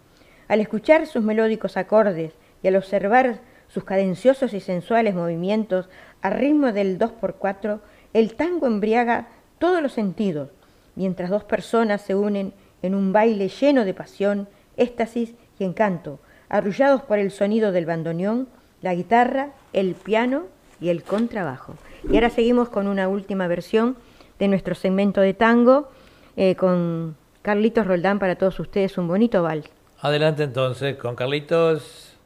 [0.47, 5.89] Al escuchar sus melódicos acordes y al observar sus cadenciosos y sensuales movimientos
[6.21, 7.79] a ritmo del 2x4,
[8.13, 9.27] el tango embriaga
[9.59, 10.49] todos los sentidos,
[10.95, 14.47] mientras dos personas se unen en un baile lleno de pasión,
[14.77, 18.47] éxtasis y encanto, arrullados por el sonido del bandoneón,
[18.81, 20.43] la guitarra, el piano
[20.79, 21.75] y el contrabajo.
[22.09, 23.97] Y ahora seguimos con una última versión
[24.37, 25.89] de nuestro segmento de tango
[26.37, 27.15] eh, con
[27.45, 29.69] Carlitos Roldán para todos ustedes, un bonito vals.
[29.99, 32.17] Adelante entonces con Carlitos.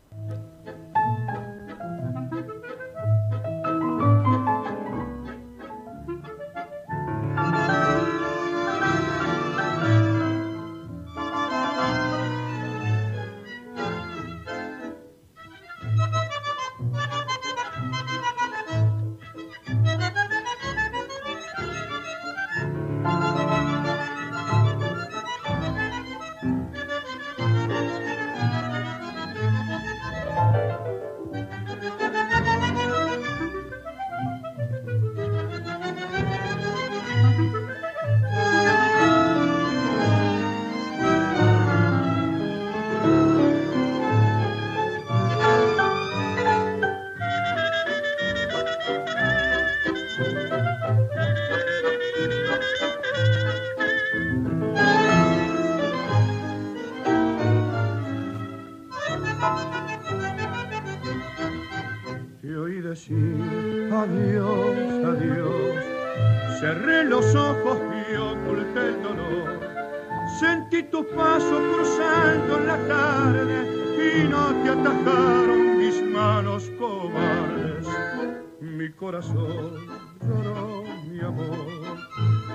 [78.89, 79.85] Mi corazón
[80.19, 81.97] lloró mi amor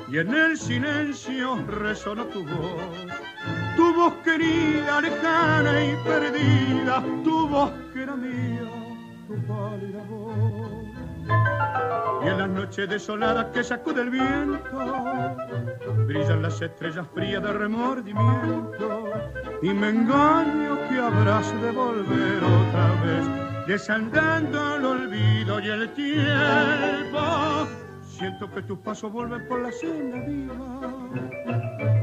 [0.08, 3.06] y en el silencio resonó tu voz.
[3.76, 8.68] Tu voz querida, lejana y perdida, tu voz que era mía
[9.28, 10.84] tu pálida voz.
[12.24, 15.04] Y en las noches desoladas que sacude el viento,
[16.04, 19.04] brillan las estrellas frías de remordimiento.
[19.62, 27.68] Y me engaño que habrás de volver otra vez, desandando el olvido y el tiempo.
[28.02, 30.54] Siento que tus pasos vuelven por la senda viva.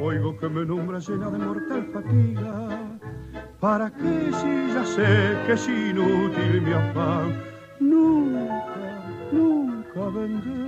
[0.02, 2.70] Oigo que me nombra llena de mortal fatiga.
[3.60, 7.36] ¿Para qué si ya sé que es inútil mi afán?
[7.80, 10.62] Nunca, nunca vendrás.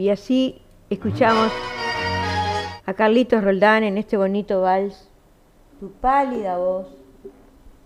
[0.00, 1.52] Y así escuchamos
[2.86, 5.10] a Carlitos Roldán en este bonito vals,
[5.78, 6.86] Tu pálida voz,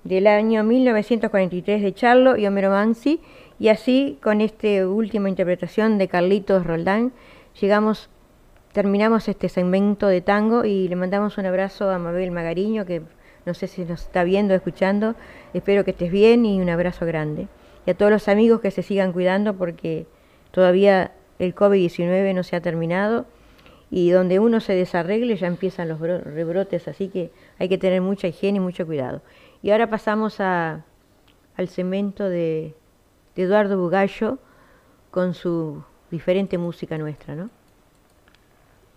[0.05, 3.21] del año 1943 de Charlo y Homero Mansi.
[3.59, 7.13] Y así, con esta última interpretación de Carlitos Roldán,
[7.61, 8.09] llegamos,
[8.71, 13.03] terminamos este segmento de tango y le mandamos un abrazo a Mabel Magariño, que
[13.45, 15.17] no sé si nos está viendo, escuchando.
[15.53, 17.49] Espero que estés bien y un abrazo grande.
[17.87, 20.07] Y a todos los amigos que se sigan cuidando porque
[20.53, 23.27] todavía el COVID-19 no se ha terminado
[23.91, 28.27] y donde uno se desarregle ya empiezan los rebrotes, así que hay que tener mucha
[28.27, 29.23] higiene y mucho cuidado.
[29.63, 30.85] Y ahora pasamos a,
[31.57, 32.75] al cemento de,
[33.37, 34.39] de Eduardo Bugallo
[35.11, 37.51] con su diferente música nuestra, ¿no?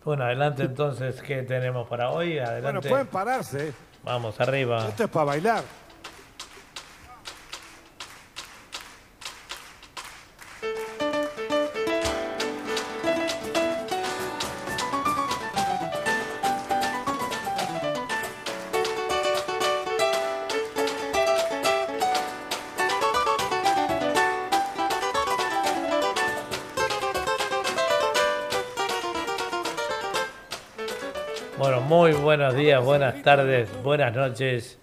[0.04, 2.40] Bueno, adelante entonces, ¿qué tenemos para hoy?
[2.40, 2.62] Adelante.
[2.62, 3.74] Bueno, pueden pararse.
[4.04, 4.88] Vamos, arriba.
[4.88, 5.64] Esto es para bailar.
[32.68, 34.78] Días, buenas tardes, buenas noches.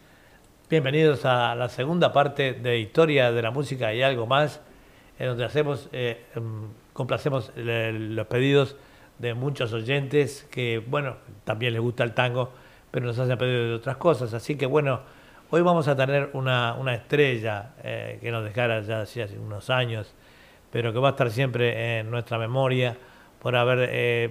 [0.70, 4.62] Bienvenidos a la segunda parte de Historia de la Música y algo más,
[5.18, 8.74] en donde hacemos, eh, em, complacemos le- los pedidos
[9.18, 12.52] de muchos oyentes que, bueno, también les gusta el tango,
[12.90, 14.32] pero nos hacen pedido de otras cosas.
[14.32, 15.00] Así que, bueno,
[15.50, 20.14] hoy vamos a tener una, una estrella eh, que nos dejara ya hace unos años,
[20.72, 22.96] pero que va a estar siempre en nuestra memoria
[23.42, 24.30] por haber eh,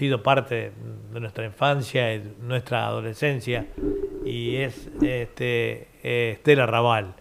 [0.00, 0.72] sido parte
[1.12, 3.66] de nuestra infancia y nuestra adolescencia,
[4.24, 7.12] y es este, eh, Estela Raval.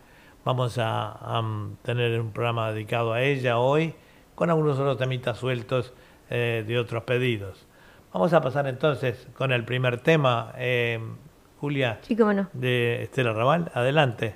[0.45, 1.43] Vamos a, a,
[1.81, 3.95] tener un programa dedicado a ella hoy,
[4.33, 5.93] con algunos otros temitas sueltos
[6.29, 7.67] eh, de otros pedidos.
[8.13, 11.01] Vamos a pasar entonces con el primer tema, eh,
[11.59, 12.47] Julia, Sí, cómo no.
[12.53, 13.69] de Estela Raval.
[13.73, 14.35] Adelante.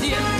[0.00, 0.33] pero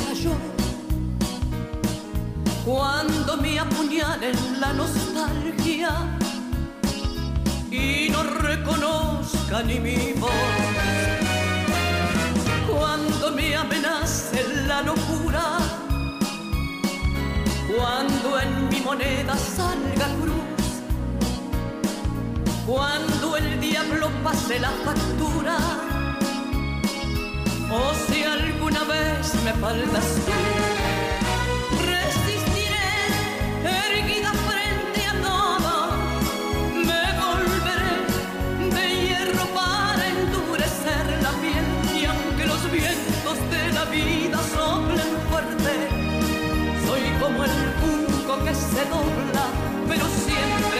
[0.00, 0.32] sea yo,
[2.64, 5.90] cuando me apuñalen la nostalgia
[7.70, 10.30] y no reconozca ni mi voz.
[12.70, 15.58] Cuando me amenace la locura,
[17.76, 20.70] cuando en mi moneda salga cruz,
[22.66, 25.83] cuando el diablo pase la factura,
[27.74, 30.32] o si alguna vez me faltas tú,
[31.92, 32.90] resistiré
[33.86, 35.72] erguida frente a todo,
[36.88, 37.94] me volveré
[38.76, 41.66] de hierro para endurecer la piel
[41.98, 45.74] y aunque los vientos de la vida soplen fuerte,
[46.86, 49.46] soy como el junco que se dobla,
[49.88, 50.73] pero siempre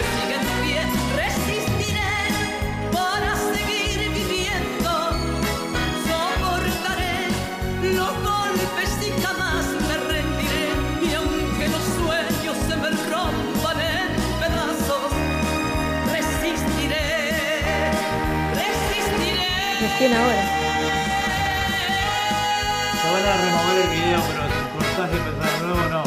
[19.97, 20.41] Recién ahora.
[23.01, 26.03] Se van a remover el video, pero si cortás y empezar de nuevo, no.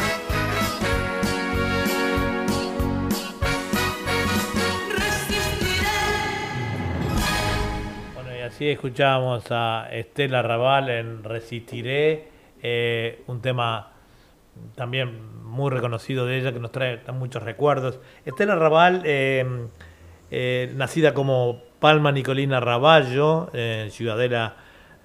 [8.14, 12.28] Bueno, y así escuchábamos a Estela Raval en Resistiré,
[12.62, 13.92] eh, un tema
[14.74, 18.00] también muy reconocido de ella que nos trae muchos recuerdos.
[18.26, 19.46] Estela Raval, eh,
[20.30, 24.56] eh, nacida como Palma Nicolina Raballo, en Ciudadela,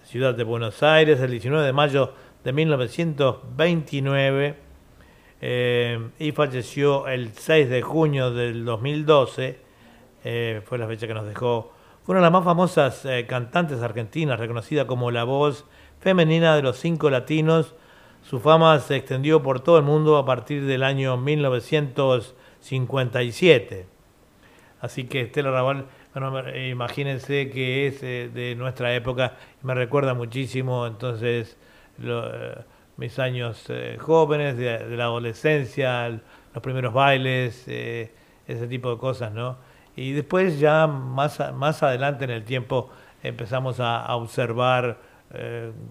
[0.06, 4.56] ciudad de Buenos Aires, el 19 de mayo de 1929
[5.40, 9.60] eh, y falleció el 6 de junio del 2012.
[10.24, 11.72] eh, fue la fecha que nos dejó.
[12.04, 15.66] Fue una de las más famosas eh, cantantes argentinas, reconocida como la voz
[16.00, 17.76] femenina de los cinco latinos.
[18.24, 23.86] Su fama se extendió por todo el mundo a partir del año 1957.
[24.82, 29.34] Así que Estela Raval, bueno, imagínense que es eh, de nuestra época,
[29.64, 31.58] me recuerda muchísimo entonces
[32.04, 32.56] eh,
[32.98, 39.58] mis años eh, jóvenes, de, la adolescencia, los primeros bailes, ese tipo de cosas, ¿no?
[39.96, 42.90] Y después ya más, más adelante en el tiempo
[43.24, 44.98] empezamos a, observar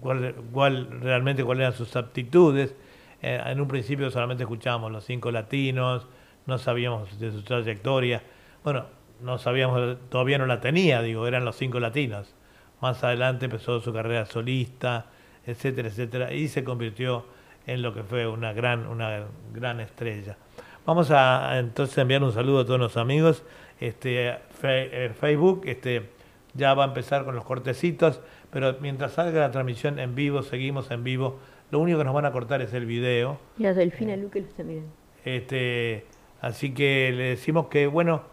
[0.01, 2.75] cuál, cuál- realmente cuáles eran sus aptitudes.
[3.23, 6.05] Eh, en un principio solamente escuchábamos los cinco latinos,
[6.45, 8.21] no sabíamos de su trayectoria.
[8.65, 8.85] Bueno,
[9.23, 12.35] no sabíamos, todavía no la tenía, digo, eran los cinco latinos.
[12.81, 15.05] Más adelante empezó su carrera solista,
[15.45, 17.25] etcétera, etcétera, y se convirtió
[17.65, 19.23] en lo que fue una gran, una
[19.53, 20.37] gran estrella.
[20.85, 23.43] Vamos a a, entonces enviar un saludo a todos los amigos.
[23.79, 26.09] Este, fe- eh, Facebook este,
[26.53, 28.19] ya va a empezar con los cortecitos,
[28.51, 31.39] pero mientras salga la transmisión en vivo, seguimos en vivo.
[31.71, 33.39] Lo único que nos van a cortar es el video.
[33.57, 34.91] Mira, Delfina Luque lo está mirando.
[35.23, 36.05] Este,
[36.41, 38.23] así que le decimos que, bueno,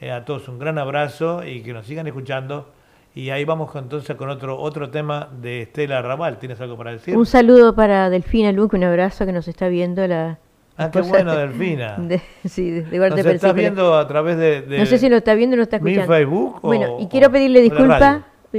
[0.00, 2.68] eh, a todos un gran abrazo y que nos sigan escuchando.
[3.14, 6.38] Y ahí vamos entonces con otro otro tema de Estela Raval.
[6.38, 7.16] ¿Tienes algo para decir?
[7.16, 10.38] Un saludo para Delfina Luque, un abrazo que nos está viendo la.
[10.76, 11.96] Ah, qué bueno, Delfina.
[11.98, 15.16] de- sí, de, de ¿Nos estás viendo a través de, de- No sé si lo
[15.16, 16.12] está viendo o lo está mi escuchando.
[16.14, 17.72] Facebook o- bueno, y o- quiero pedirle pedir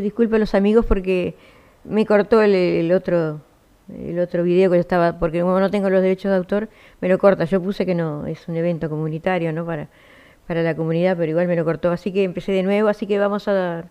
[0.04, 1.36] disculpas a los amigos porque
[1.84, 3.42] me cortó el, el otro
[3.96, 6.68] el otro video que yo estaba, porque como no tengo los derechos de autor,
[7.00, 7.46] me lo corta.
[7.46, 9.66] Yo puse que no, es un evento comunitario, ¿no?
[9.66, 9.88] Para,
[10.48, 11.92] para la comunidad, pero igual me lo cortó.
[11.92, 13.84] Así que empecé de nuevo, así que vamos a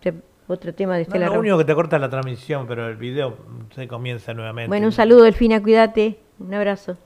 [0.48, 2.96] otro tema de No, Estela lo único que te corta es la transmisión, pero el
[2.96, 3.36] video
[3.74, 4.68] se comienza nuevamente.
[4.68, 6.18] Bueno, un saludo, Delfina, cuídate.
[6.38, 6.96] Un abrazo.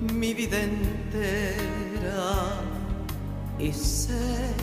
[0.00, 2.32] Mi vida entera
[3.58, 4.54] y sé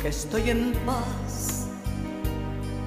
[0.00, 1.66] que estoy en paz,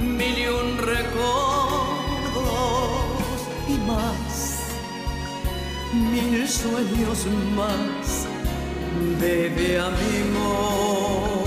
[0.00, 1.20] mil y un recuerdos
[3.68, 4.32] y más,
[5.92, 7.26] mil sueños
[7.56, 8.26] más,
[9.20, 11.40] bebe a mi modo.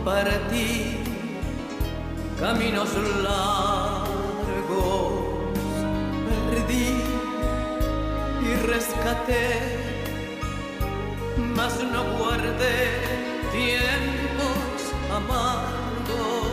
[0.00, 0.96] Compartí
[2.38, 2.88] caminos
[3.22, 4.08] largos,
[6.48, 6.90] perdí
[8.42, 9.46] y rescaté,
[11.54, 12.80] mas no guardé
[13.52, 14.78] tiempos
[15.18, 16.48] amargos,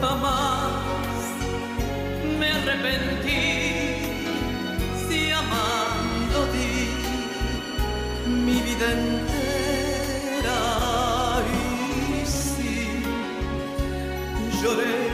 [0.00, 1.24] jamás
[2.38, 3.44] me arrepentí
[5.08, 6.74] si amando di
[8.44, 8.88] mi vida
[14.68, 15.07] lloré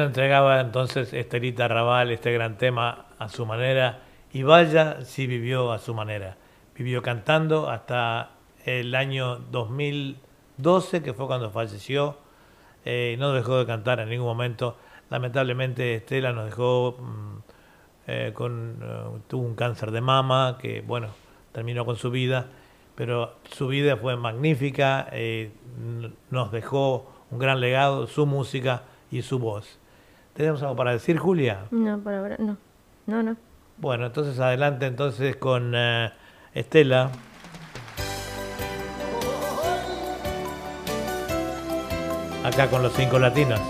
[0.00, 4.00] Entregaba entonces Estelita Raval este gran tema a su manera.
[4.32, 6.36] Y vaya si vivió a su manera.
[6.74, 8.30] Vivió cantando hasta
[8.64, 12.16] el año 2012, que fue cuando falleció.
[12.86, 14.78] Eh, no dejó de cantar en ningún momento.
[15.10, 17.38] Lamentablemente Estela nos dejó mm,
[18.06, 21.08] eh, con eh, tuvo un cáncer de mama que bueno
[21.52, 22.46] terminó con su vida,
[22.94, 25.06] pero su vida fue magnífica.
[25.12, 25.52] eh,
[26.30, 29.78] nos dejó un gran legado, su música y su voz.
[30.34, 31.66] ¿Tenemos algo para decir, Julia?
[31.70, 32.56] No, por ahora no.
[33.06, 33.36] No, no.
[33.76, 36.10] Bueno, entonces adelante entonces con eh,
[36.54, 37.10] Estela.
[42.44, 43.60] Acá con los cinco latinos.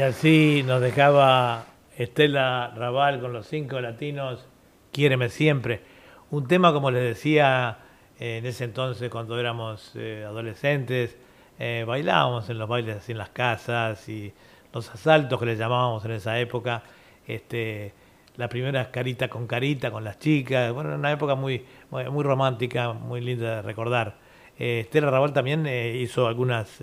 [0.00, 4.46] Y así nos dejaba Estela Raval con los cinco latinos,
[4.92, 5.82] Quiéreme siempre.
[6.30, 7.76] Un tema, como les decía,
[8.18, 11.18] eh, en ese entonces, cuando éramos eh, adolescentes,
[11.58, 14.32] eh, bailábamos en los bailes así en las casas y
[14.72, 16.82] los asaltos que le llamábamos en esa época.
[17.26, 17.92] Este,
[18.38, 20.72] la primera carita con carita con las chicas.
[20.72, 24.16] Bueno, una época muy, muy, romántica, muy linda de recordar.
[24.58, 26.80] Estela Raval también hizo algunas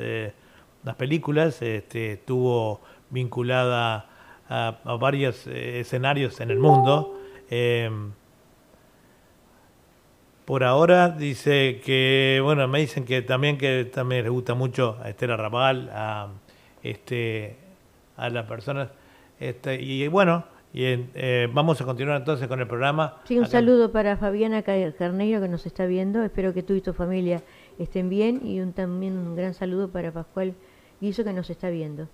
[0.83, 4.05] unas películas, este, estuvo vinculada
[4.49, 7.19] a, a varios eh, escenarios en el mundo.
[7.49, 7.89] Eh,
[10.45, 15.09] por ahora dice que, bueno, me dicen que también que también le gusta mucho a
[15.09, 16.29] Estela Raval, a
[16.83, 17.57] este
[18.15, 18.89] a las personas.
[19.39, 23.17] Este, y bueno, y, eh, vamos a continuar entonces con el programa.
[23.25, 26.23] Sí, un Acá- saludo para Fabiana Ca- Carneiro que nos está viendo.
[26.23, 27.43] Espero que tú y tu familia
[27.77, 28.39] estén bien.
[28.47, 30.53] Y un, también un gran saludo para Pascual
[31.01, 32.07] Guiso que nos está viendo.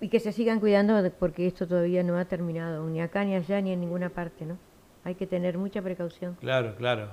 [0.00, 3.60] Y que se sigan cuidando porque esto todavía no ha terminado, ni acá, ni allá,
[3.60, 4.58] ni en ninguna parte, ¿no?
[5.04, 6.36] Hay que tener mucha precaución.
[6.40, 7.08] Claro, claro.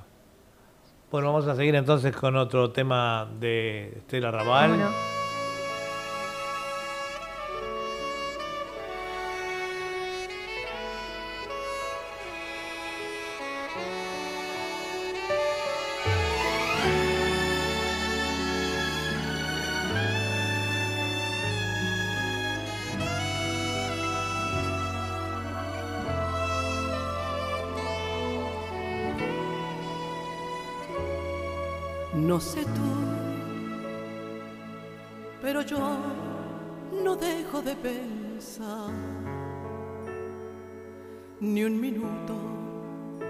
[1.12, 4.72] Bueno, vamos a seguir entonces con otro tema de Estela Raval.
[4.72, 5.21] ¿Cómo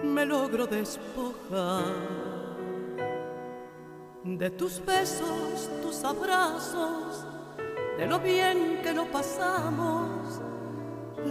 [0.04, 1.84] me logro despojar
[4.24, 7.26] de tus besos, tus abrazos,
[7.98, 10.42] de lo bien que lo pasamos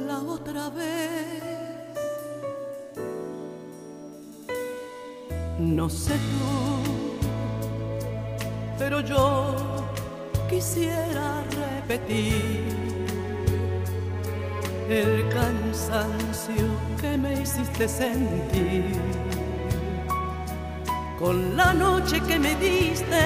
[0.07, 1.99] la otra vez.
[5.59, 7.19] No sé tú,
[8.79, 9.55] pero yo
[10.49, 12.65] quisiera repetir
[14.89, 16.65] el cansancio
[17.01, 18.85] que me hiciste sentir
[21.19, 23.25] con la noche que me diste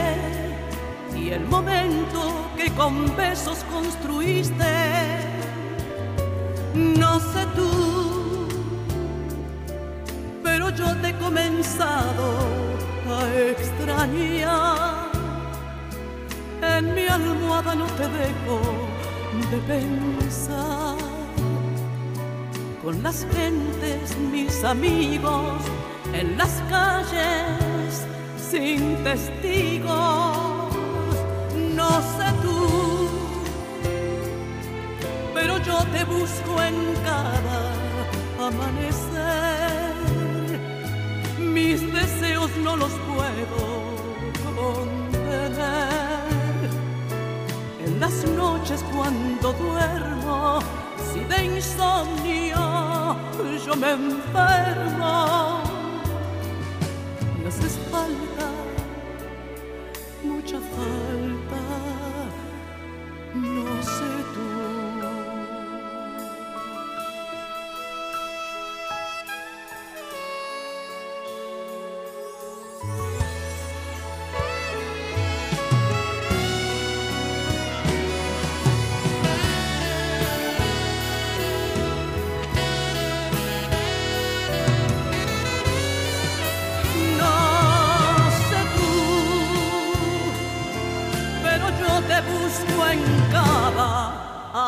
[1.16, 2.20] y el momento
[2.56, 4.64] que con besos construiste.
[6.74, 8.48] No sé tú,
[10.42, 12.26] pero yo te he comenzado
[13.08, 13.20] a
[13.50, 15.10] extrañar.
[16.62, 18.60] En mi almohada no te dejo
[19.50, 21.03] de pensar.
[22.84, 25.62] Con las gentes, mis amigos,
[26.12, 28.04] en las calles,
[28.50, 30.68] sin testigos.
[31.74, 33.08] No sé tú,
[35.32, 39.94] pero yo te busco en cada amanecer.
[41.38, 43.60] Mis deseos no los puedo
[44.54, 45.54] contener.
[47.82, 50.58] En las noches cuando duermo,
[51.12, 52.63] si de insomnio
[53.66, 55.62] yo me enfermo,
[57.42, 58.50] me haces falta,
[60.22, 61.60] mucha falta,
[63.34, 64.53] no sé tú.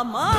[0.07, 0.36] Amanecer.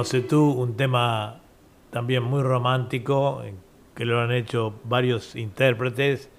[0.00, 1.40] No, sé tú, un tema
[1.90, 3.42] también muy romántico,
[3.94, 6.30] que lo han hecho varios intérpretes.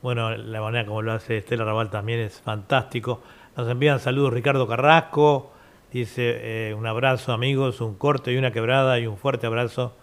[0.00, 3.20] Bueno, la manera como lo hace Estela Raval también es fantástico.
[3.56, 5.50] Nos envían saludos Ricardo Carrasco,
[5.92, 9.96] dice eh, un abrazo amigos, un corte y una quebrada y un fuerte abrazo.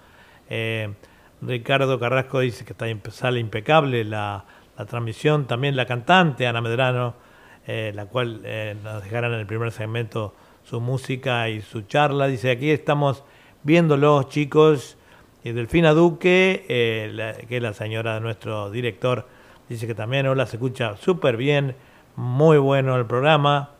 [0.49, 0.93] Eh,
[1.41, 4.43] Ricardo Carrasco dice que está sale impecable la,
[4.77, 5.47] la transmisión.
[5.47, 7.13] También la cantante Ana Medrano,
[7.67, 8.41] eh, la cual
[8.83, 10.35] nos dejarán en el primer segmento
[10.67, 12.27] su música y su charla.
[12.27, 13.23] Dice, aquí estamos
[13.63, 14.97] viéndolos chicos.
[15.43, 19.25] Y Delfina Duque, eh, la- que es la señora de nuestro director,
[19.69, 21.75] dice que también, hola, se escucha súper bien,
[22.15, 23.71] muy bueno el programa.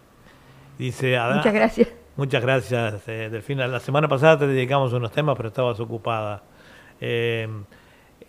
[0.77, 1.88] Dice, "Adá- Muchas gracias.
[2.15, 3.68] Muchas gracias, eh, Delfina.
[3.68, 6.43] La semana pasada te dedicamos unos temas, pero estabas ocupada.
[7.01, 7.47] Eh,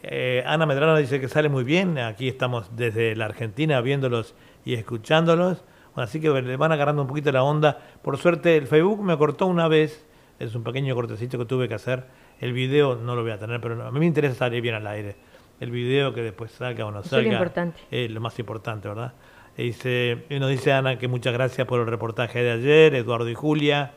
[0.02, 1.98] eh, Ana Medrano dice que sale muy bien.
[1.98, 5.62] Aquí estamos desde la Argentina viéndolos y escuchándolos.
[6.00, 7.78] Así que le van agarrando un poquito la onda.
[8.02, 10.06] Por suerte, el Facebook me cortó una vez.
[10.38, 12.04] Es un pequeño cortecito que tuve que hacer.
[12.40, 14.86] El video no lo voy a tener, pero a mí me interesa salir bien al
[14.86, 15.16] aire.
[15.58, 17.32] El video que después salga o no Eso es lo salga.
[17.32, 17.80] importante.
[17.90, 19.12] Es lo más importante, ¿verdad?
[19.56, 23.34] Dice, y nos dice Ana que muchas gracias por el reportaje de ayer, Eduardo y
[23.34, 23.92] Julia.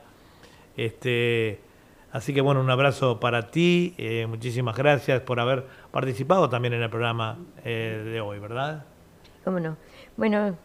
[0.75, 1.59] Este,
[2.11, 3.93] así que bueno, un abrazo para ti.
[3.97, 8.85] eh, muchísimas gracias por haber participado también en el programa eh, de hoy, ¿verdad?
[9.43, 9.77] ¿Cómo no?
[10.17, 10.55] Bueno,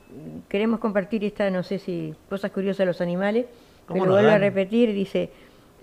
[0.48, 3.46] queremos compartir esta, no sé si, cosas curiosas de los animales.
[3.86, 5.30] ¿Cómo Pero no, vuelvo a repetir, dice,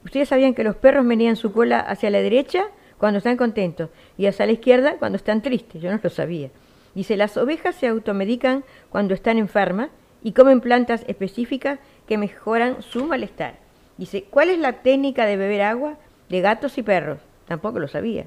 [0.03, 2.65] ¿ustedes sabían que los perros menean su cola hacia la derecha
[2.97, 5.81] cuando están contentos y hacia la izquierda cuando están tristes?
[5.81, 6.49] Yo no lo sabía.
[6.93, 9.89] Dice, las ovejas se automedican cuando están enfermas
[10.21, 13.55] y comen plantas específicas que mejoran su malestar.
[13.97, 15.97] Dice, ¿cuál es la técnica de beber agua
[16.29, 17.19] de gatos y perros?
[17.47, 18.25] Tampoco lo sabía.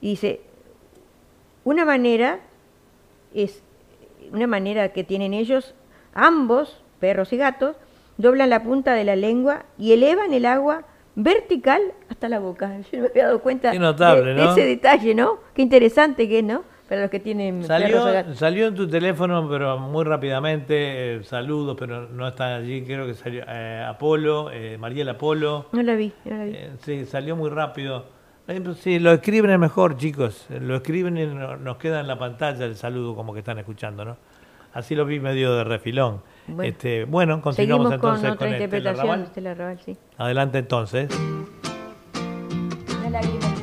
[0.00, 0.40] Y dice,
[1.64, 2.40] una manera
[3.34, 3.62] es
[4.32, 5.74] una manera que tienen ellos,
[6.14, 7.76] ambos, perros y gatos,
[8.16, 10.84] doblan la punta de la lengua y elevan el agua
[11.14, 12.78] vertical hasta la boca.
[12.92, 14.52] Yo no me había dado cuenta Qué notable, de, de ¿no?
[14.52, 15.38] ese detalle, ¿no?
[15.54, 16.62] Qué interesante que es, ¿no?
[16.88, 21.16] Para los que tienen Salió, salió en tu teléfono, pero muy rápidamente.
[21.16, 22.82] eh, saludos, pero no están allí.
[22.84, 25.66] Creo que salió eh, Apolo, eh, Mariela Apolo.
[25.72, 26.52] No la vi, no la vi.
[26.54, 28.04] Eh, sí, salió muy rápido.
[28.80, 30.46] Sí, lo escriben es mejor, chicos.
[30.50, 34.04] Lo escriben y no- nos queda en la pantalla el saludo como que están escuchando,
[34.04, 34.16] ¿no?
[34.72, 36.22] Así lo vi medio de refilón.
[36.46, 36.62] Bueno.
[36.70, 39.22] Este, bueno continuamos Seguimos con entonces otra con, Estela interpretación de Raval.
[39.24, 39.96] Estela Raval, sí.
[40.18, 41.08] Adelante entonces.
[43.00, 43.55] Una lágrima.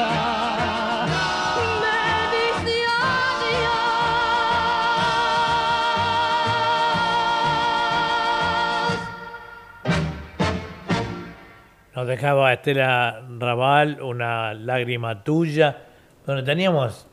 [0.00, 0.30] vida.
[11.94, 15.84] Nos dejaba Estela Raval una lágrima tuya,
[16.24, 17.06] donde teníamos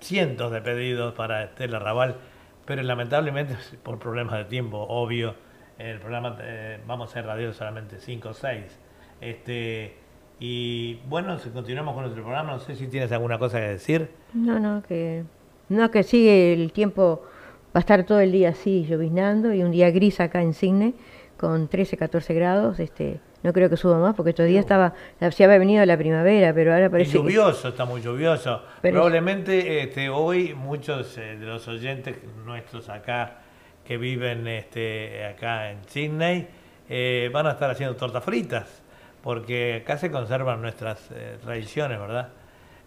[0.00, 2.16] cientos de pedidos para Estela Raval,
[2.64, 5.34] pero lamentablemente por problemas de tiempo, obvio,
[5.78, 8.78] el programa eh, vamos a hacer radio solamente 5 o 6.
[9.20, 9.96] Este,
[10.40, 14.08] y bueno, si continuamos con nuestro programa, no sé si tienes alguna cosa que decir.
[14.34, 15.24] No, no, que
[15.68, 17.22] no que sigue el tiempo
[17.66, 20.94] va a estar todo el día así lloviznando y un día gris acá en Cigne
[21.36, 24.94] con 13, 14 grados, este no creo que suba más porque estos días estaba
[25.30, 28.62] se había venido la primavera, pero ahora Y parece que- lluvioso, está muy lluvioso.
[28.82, 33.38] Pero- Probablemente este, hoy muchos eh, de los oyentes nuestros acá
[33.84, 36.48] que viven este, acá en Sydney
[36.88, 38.82] eh, van a estar haciendo tortas fritas,
[39.22, 42.28] porque acá se conservan nuestras eh, tradiciones, ¿verdad?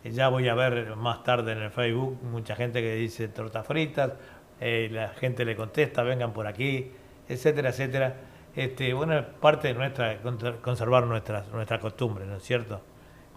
[0.04, 3.66] Eh, Ya voy a ver más tarde en el Facebook mucha gente que dice tortas
[3.68, 4.14] fritas,
[4.60, 6.92] eh, la gente le contesta, vengan por aquí,
[7.28, 8.16] etcétera, etcétera.
[8.56, 12.82] Este, bueno, es parte de nuestra conser- conservar nuestras nuestras costumbres, ¿no es cierto?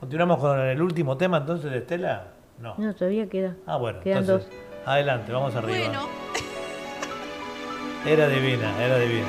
[0.00, 2.28] Continuamos con el último tema entonces de Estela.
[2.58, 2.74] No.
[2.78, 3.54] no, todavía queda.
[3.66, 4.50] Ah, bueno, Quedan entonces
[4.86, 5.78] adelante, vamos arriba.
[5.88, 6.08] Bueno,
[8.06, 9.26] Era divina, era divina.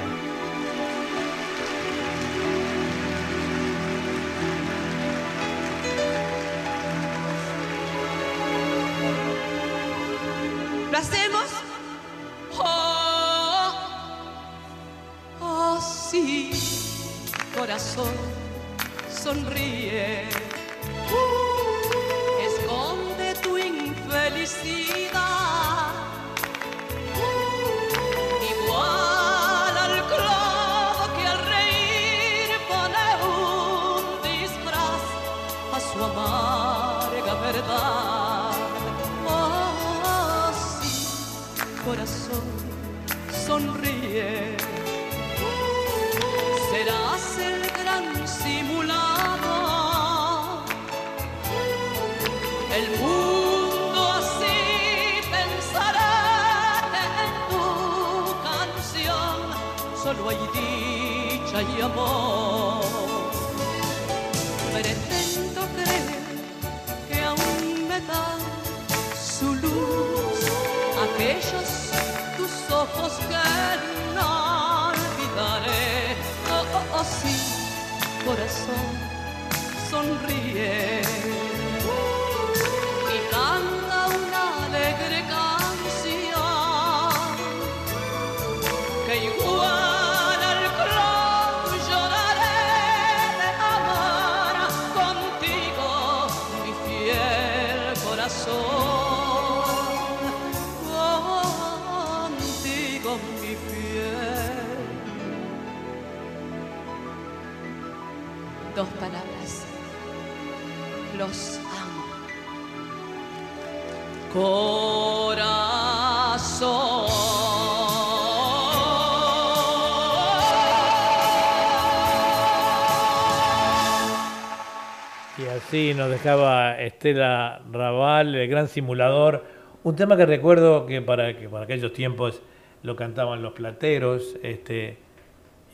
[125.65, 129.43] Y así nos dejaba Estela Raval, el gran simulador.
[129.83, 132.43] Un tema que recuerdo que para, que para aquellos tiempos
[132.83, 134.99] lo cantaban los plateros, este,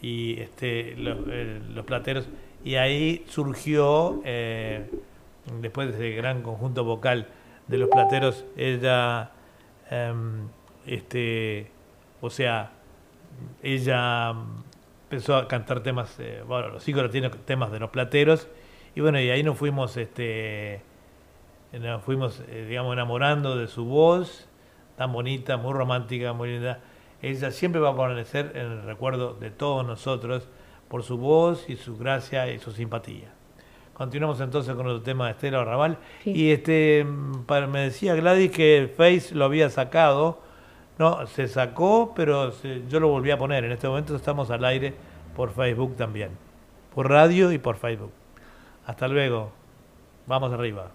[0.01, 2.30] y este, los, eh, los plateros,
[2.63, 4.89] y ahí surgió, eh,
[5.59, 7.27] después de ese gran conjunto vocal
[7.68, 9.31] de los plateros, ella,
[9.89, 10.47] em,
[10.85, 11.69] este,
[12.22, 12.72] o sea,
[13.61, 14.34] ella
[15.09, 18.47] empezó a cantar temas, eh, bueno, los íconos tienen temas de los plateros,
[18.95, 20.81] y bueno, y ahí nos fuimos, este,
[21.73, 24.47] nos fuimos, eh, digamos, enamorando de su voz,
[24.97, 26.80] tan bonita, muy romántica, muy linda.
[27.22, 30.49] Ella siempre va a permanecer en el recuerdo de todos nosotros
[30.89, 33.30] por su voz y su gracia y su simpatía.
[33.93, 35.97] Continuamos entonces con otro tema de Estela Raval.
[36.23, 36.31] Sí.
[36.31, 37.05] Y este,
[37.45, 40.39] para- me decía Gladys que Face lo había sacado.
[40.97, 43.63] No, se sacó, pero se- yo lo volví a poner.
[43.63, 44.95] En este momento estamos al aire
[45.35, 46.31] por Facebook también.
[46.95, 48.11] Por radio y por Facebook.
[48.91, 49.49] Hasta luego.
[50.27, 50.91] Vamos arriba.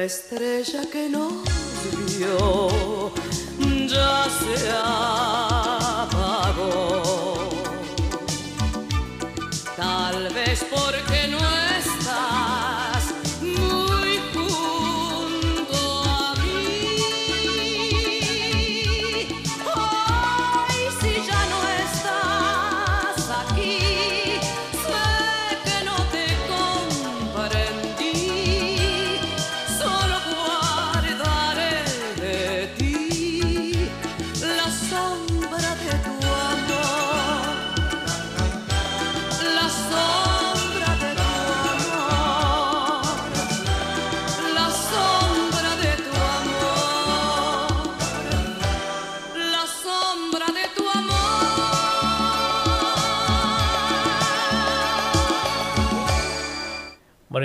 [0.00, 1.44] La estrella que nos
[2.06, 3.12] vio
[3.86, 4.54] ya se
[5.92, 6.62] apagó.
[9.76, 11.69] Tal vez porque no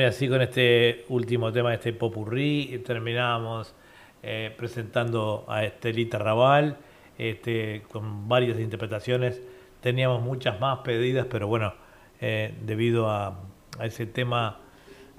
[0.05, 3.75] así con este último tema, este popurrí, terminamos
[4.23, 6.77] eh, presentando a Estelita Raval,
[7.17, 9.41] este, con varias interpretaciones.
[9.81, 11.73] Teníamos muchas más pedidas, pero bueno,
[12.21, 13.39] eh, debido a,
[13.79, 14.59] a ese tema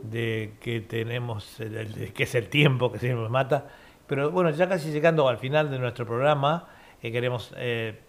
[0.03, 1.57] de que tenemos,
[2.15, 3.69] que es el tiempo que siempre nos mata.
[4.07, 6.69] Pero bueno, ya casi llegando al final de nuestro programa,
[7.03, 7.55] eh, queremos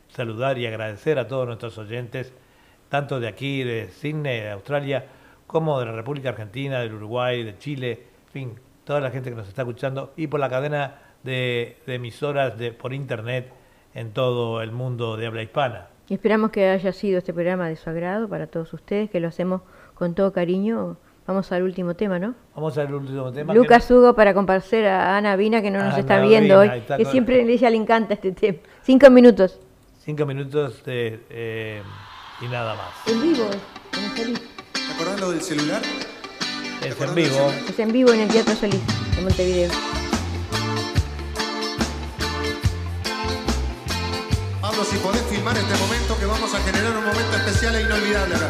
[0.09, 2.33] saludar y agradecer a todos nuestros oyentes,
[2.89, 5.05] tanto de aquí, de Sydney, de Australia,
[5.47, 9.35] como de la República Argentina, del Uruguay, de Chile, en fin, toda la gente que
[9.35, 13.51] nos está escuchando y por la cadena de, de emisoras de, por internet
[13.93, 15.87] en todo el mundo de habla hispana.
[16.09, 19.27] Y esperamos que haya sido este programa de su agrado para todos ustedes, que lo
[19.27, 19.61] hacemos
[19.93, 20.97] con todo cariño.
[21.25, 22.35] Vamos al último tema, ¿no?
[22.55, 23.53] Vamos al último tema.
[23.53, 26.79] Lucas Hugo para complacer a Ana Vina, que no nos Ana está viendo Vina, hoy,
[26.79, 28.59] está que con- siempre a ella le encanta este tema.
[28.83, 29.59] Cinco minutos.
[29.99, 31.81] Cinco minutos de, eh,
[32.39, 33.07] y nada más.
[33.13, 33.49] En vivo,
[33.97, 34.39] en el Solís.
[34.39, 34.56] ¿Te
[34.97, 35.81] acordás lo del celular?
[36.83, 37.53] Es en vivo.
[37.69, 38.81] Es en vivo en el Teatro Solís,
[39.15, 39.71] de Montevideo.
[44.59, 48.35] Pablo, si podés filmar este momento que vamos a generar un momento especial e inolvidable
[48.37, 48.49] acá.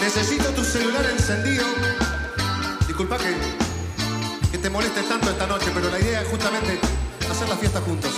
[0.00, 1.64] Necesito tu celular encendido.
[2.88, 3.36] Disculpa que,
[4.50, 6.80] que te moleste tanto esta noche, pero la idea es justamente
[7.30, 8.10] hacer la fiesta juntos.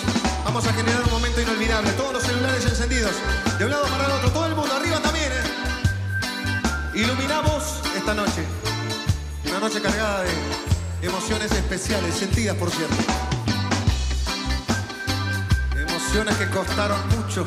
[0.42, 1.90] Vamos a generar un momento inolvidable.
[1.92, 3.12] Todos los celulares encendidos.
[3.58, 4.30] De un lado para el otro.
[4.30, 5.49] Todo el mundo arriba también, ¿eh?
[7.00, 8.44] Iluminamos esta noche.
[9.48, 10.30] Una noche cargada de
[11.00, 12.94] emociones especiales, sentidas por cierto.
[15.78, 17.46] Emociones que costaron mucho.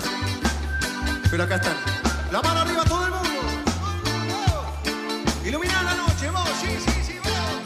[1.30, 1.76] Pero acá están.
[2.32, 3.30] La mano arriba todo el mundo.
[5.46, 7.62] Iluminar la noche, vamos, sí, sí, sí, vamos.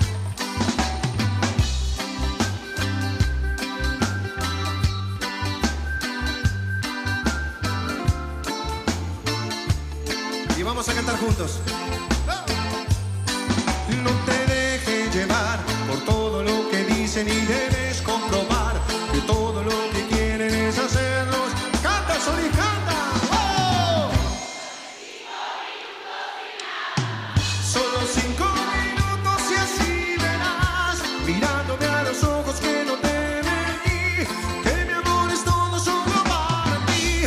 [10.57, 11.61] Y vamos a cantar juntos.
[14.03, 18.75] No te dejes llevar por todo lo que dicen y debes comprobar
[19.11, 21.49] que todo lo que quieren es hacernos.
[21.81, 22.97] Canta, Sony, canta.
[23.31, 24.11] ¡Oh!
[27.73, 28.45] Solo cinco
[28.75, 34.27] minutos y así verás, mirándome a los ojos que no te mentí,
[34.63, 37.25] que mi amor es todo solo para ti.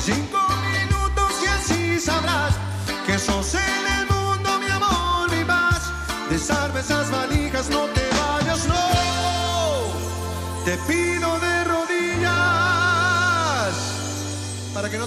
[0.00, 0.40] Cinco
[0.70, 2.54] minutos y así sabrás
[3.06, 3.54] que sos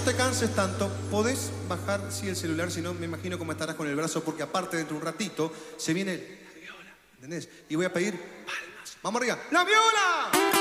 [0.06, 3.88] te canses tanto, podés bajar sí el celular, si no me imagino cómo estarás con
[3.88, 6.12] el brazo, porque aparte dentro de un ratito se viene
[6.44, 7.48] la viola, ¿entendés?
[7.68, 8.98] Y voy a pedir palmas.
[9.02, 9.36] Vamos arriba.
[9.50, 10.55] ¡La viola!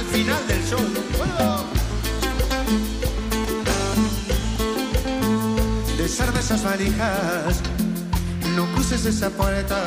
[0.00, 0.80] Al final del show.
[1.18, 1.64] ¡Puedo!
[5.98, 7.60] Desarma esas valijas,
[8.56, 9.78] no cruces esa puerta.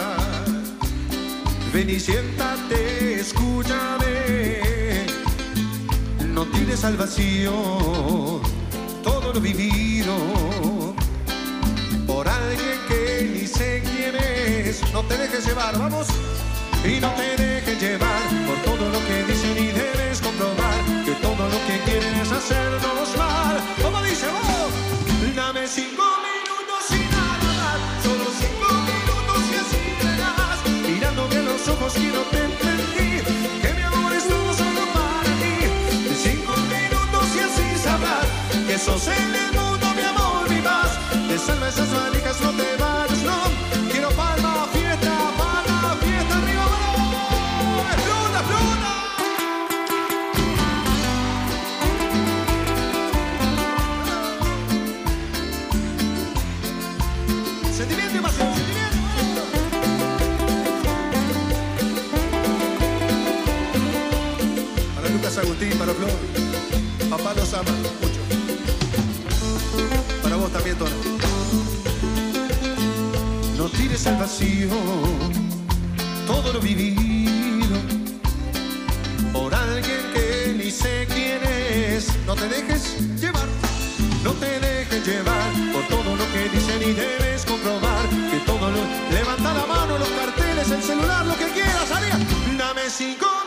[1.73, 5.07] Ven y siéntate, escúchame.
[6.27, 8.41] No tires al vacío
[9.03, 10.15] todo lo vivido
[12.05, 14.81] por alguien que ni sé quién es.
[14.93, 16.07] No te dejes llevar, vamos.
[16.85, 21.47] Y no te dejes llevar por todo lo que dicen y debes comprobar que todo
[21.47, 23.57] lo que quieren es hacernos mal.
[23.81, 30.59] Como dice vos, dame cinco minutos y nada más, solo cinco minutos y así verás,
[30.85, 33.23] mirándome los ojos quiero te mentir,
[33.61, 35.55] que mi amor es todo solo para ti.
[36.21, 40.99] Cinco minutos y así que sos el mundo mi amor, mi paz.
[41.29, 42.62] Te salva esas valijas, no te
[65.63, 66.11] Agustín, para Flor.
[67.09, 67.71] Papá los ama
[68.01, 68.19] mucho.
[70.21, 70.91] Para vos también, Tona.
[73.57, 74.69] No tires al vacío
[76.27, 77.77] todo lo vivido
[79.31, 82.07] por alguien que ni sé quién es.
[82.25, 83.47] No te dejes llevar,
[84.23, 88.81] no te dejes llevar por todo lo que dicen y debes comprobar que todo lo.
[89.11, 92.17] Levanta la mano, los carteles, el celular, lo que quieras, haría.
[92.57, 93.42] Dame cinco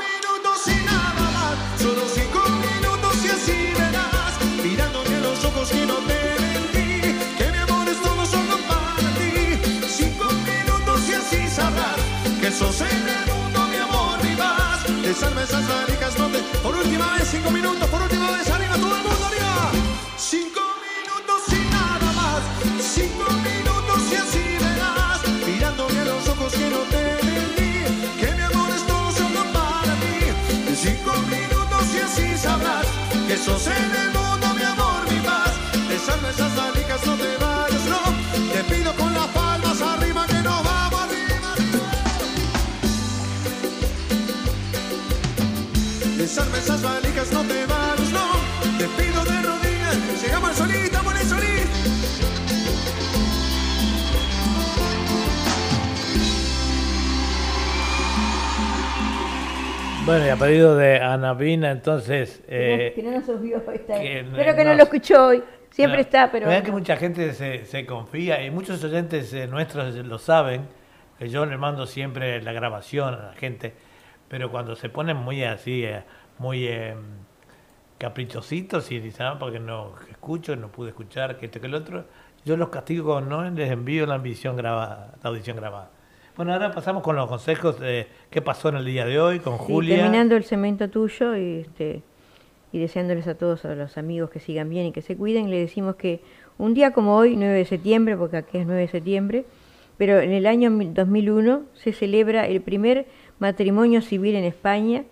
[12.56, 14.84] sos en el mundo mi amor, paz.
[15.02, 16.38] Desarma esas valijas, no te.
[16.62, 19.72] Por última vez, cinco minutos, por última vez, arriba todo el mundo, arriba.
[20.16, 22.40] Cinco minutos y nada más,
[22.80, 27.72] cinco minutos y así verás, mirándome a los ojos que no te mentí,
[28.20, 30.16] que mi amor es todo solo para ti.
[30.74, 32.86] Cinco minutos y así sabrás
[33.28, 33.95] que sos en el
[46.36, 48.30] Desarma esas valijas, no te vayas, no.
[48.76, 51.26] Te pido de rodillas, llegamos al solís, estamos en el.
[60.04, 62.40] Bueno, y a pedido de Ana Pina, entonces...
[62.48, 64.24] que eh, no nos subió esta que vez.
[64.26, 65.42] no- Espero que no no- lo escuchó hoy.
[65.70, 66.46] Siempre No, está, pero.
[66.48, 70.68] Vean que mucha gente se, se confía y muchos oyentes eh, nuestros lo saben,
[71.18, 73.74] que yo le mando siempre la grabación a la gente,
[74.28, 76.02] pero cuando se ponen muy así, eh,
[76.38, 76.94] muy, eh,
[77.98, 82.04] caprichositos y dicen, ah, porque no escucho, no pude escuchar, que esto, que el otro.
[82.44, 85.90] Yo los castigo con no les envío la audición grabada, la audición grabada.
[86.36, 89.56] Bueno, ahora pasamos con los consejos de qué pasó en el día de hoy con
[89.58, 89.96] Sí, Julia.
[89.96, 92.02] terminando el cemento tuyo y, este,
[92.72, 95.58] y deseándoles a todos a los amigos que sigan bien y que se cuiden, le
[95.58, 96.20] decimos que
[96.58, 99.44] un día como hoy, 9 de septiembre, porque aquí es 9 de septiembre,
[99.96, 103.06] pero en el año 2001 se celebra el primer
[103.38, 105.04] matrimonio civil en España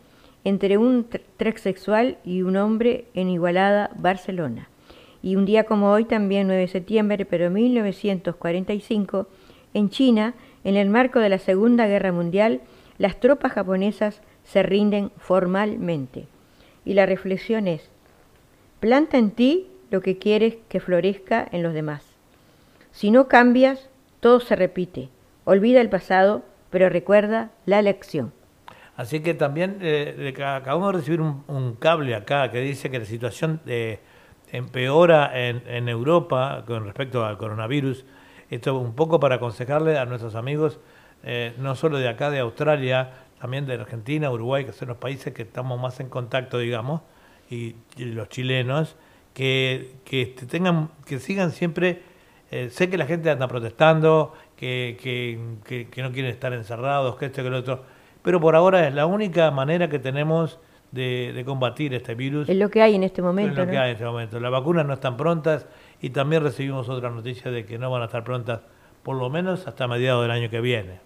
[0.45, 4.69] entre un tr- transexual y un hombre en Igualada, Barcelona.
[5.23, 9.27] Y un día como hoy, también 9 de septiembre, pero 1945,
[9.73, 10.35] en China,
[10.65, 12.61] en el marco de la Segunda Guerra Mundial,
[12.99, 16.27] las tropas japonesas se rinden formalmente.
[16.85, 17.89] Y la reflexión es,
[18.81, 22.05] planta en ti lo que quieres que florezca en los demás.
[22.93, 23.89] Si no cambias,
[24.21, 25.09] todo se repite.
[25.45, 28.33] Olvida el pasado, pero recuerda la lección.
[28.97, 33.61] Así que también eh, acabamos de recibir un, cable acá que dice que la situación
[33.67, 33.99] eh,
[34.53, 38.05] empeora en, en Europa con respecto al coronavirus.
[38.51, 40.79] Esto un poco para aconsejarle a nuestros amigos,
[41.25, 43.11] eh, no solo de acá, de Australia,
[43.41, 47.01] también de Argentina, Uruguay, que son los países que estamos más en contacto, digamos,
[47.51, 48.97] y, los chilenos,
[49.35, 52.03] que, que este, tengan, que sigan siempre.
[52.51, 54.97] eh, sé que la gente anda protestando, que-
[55.91, 57.85] que no quieren estar encerrados, que esto, que lo otro,
[58.25, 60.59] pero por ahora es la única manera que tenemos
[60.91, 62.49] de, de combatir este virus.
[62.49, 63.55] Es lo que hay en este Es momento.
[63.61, 63.71] lo ¿no?
[63.71, 64.41] que hay en este momento.
[64.41, 65.67] Las vacunas no están prontas
[66.01, 68.61] y también recibimos otra noticia de que no van a estar prontas
[69.03, 70.99] por lo menos hasta mediados del año que viene.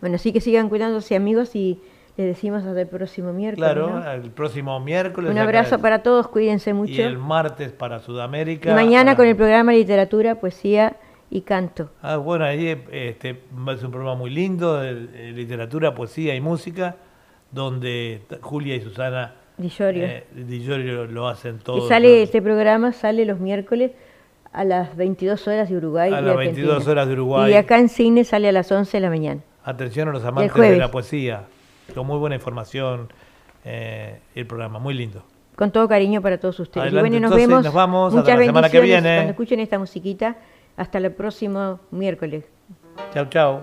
[0.00, 1.80] Bueno, así que sigan cuidándose amigos y
[2.16, 3.72] les decimos hasta el próximo miércoles.
[3.72, 4.10] Claro, ¿no?
[4.12, 5.30] el próximo miércoles.
[5.30, 7.02] Un abrazo es- para todos, cuídense Y mucho.
[7.02, 8.70] el martes para Sudamérica.
[8.70, 10.96] Y mañana con el programa Literatura, Poesía
[11.32, 11.90] y Canto.
[12.02, 16.96] Ah, bueno, ahí este, ser un programa muy lindo de, de literatura, poesía y música,
[17.50, 20.04] donde Julia y Susana Di Llorio.
[20.04, 21.78] eh, Di Llorio lo hacen todo.
[21.78, 23.92] Y sale este programa, sale los miércoles
[24.52, 26.12] a las 22 horas de Uruguay.
[26.12, 26.66] A las Argentina.
[26.66, 27.50] 22 horas de Uruguay.
[27.50, 29.40] Y acá en Cine sale a las 11 de la mañana.
[29.64, 31.44] Atención a los amantes de la poesía,
[31.94, 33.08] con muy buena información
[33.64, 35.24] eh, el programa, muy lindo.
[35.56, 36.82] Con todo cariño para todos ustedes.
[36.88, 37.64] Adelante, y bueno, nos entonces, vemos.
[37.64, 39.14] nos vamos hasta Muchas la semana que viene.
[39.16, 40.36] Cuando escuchen esta musiquita,
[40.76, 42.44] hasta el próximo miércoles.
[43.12, 43.60] Chau, chau.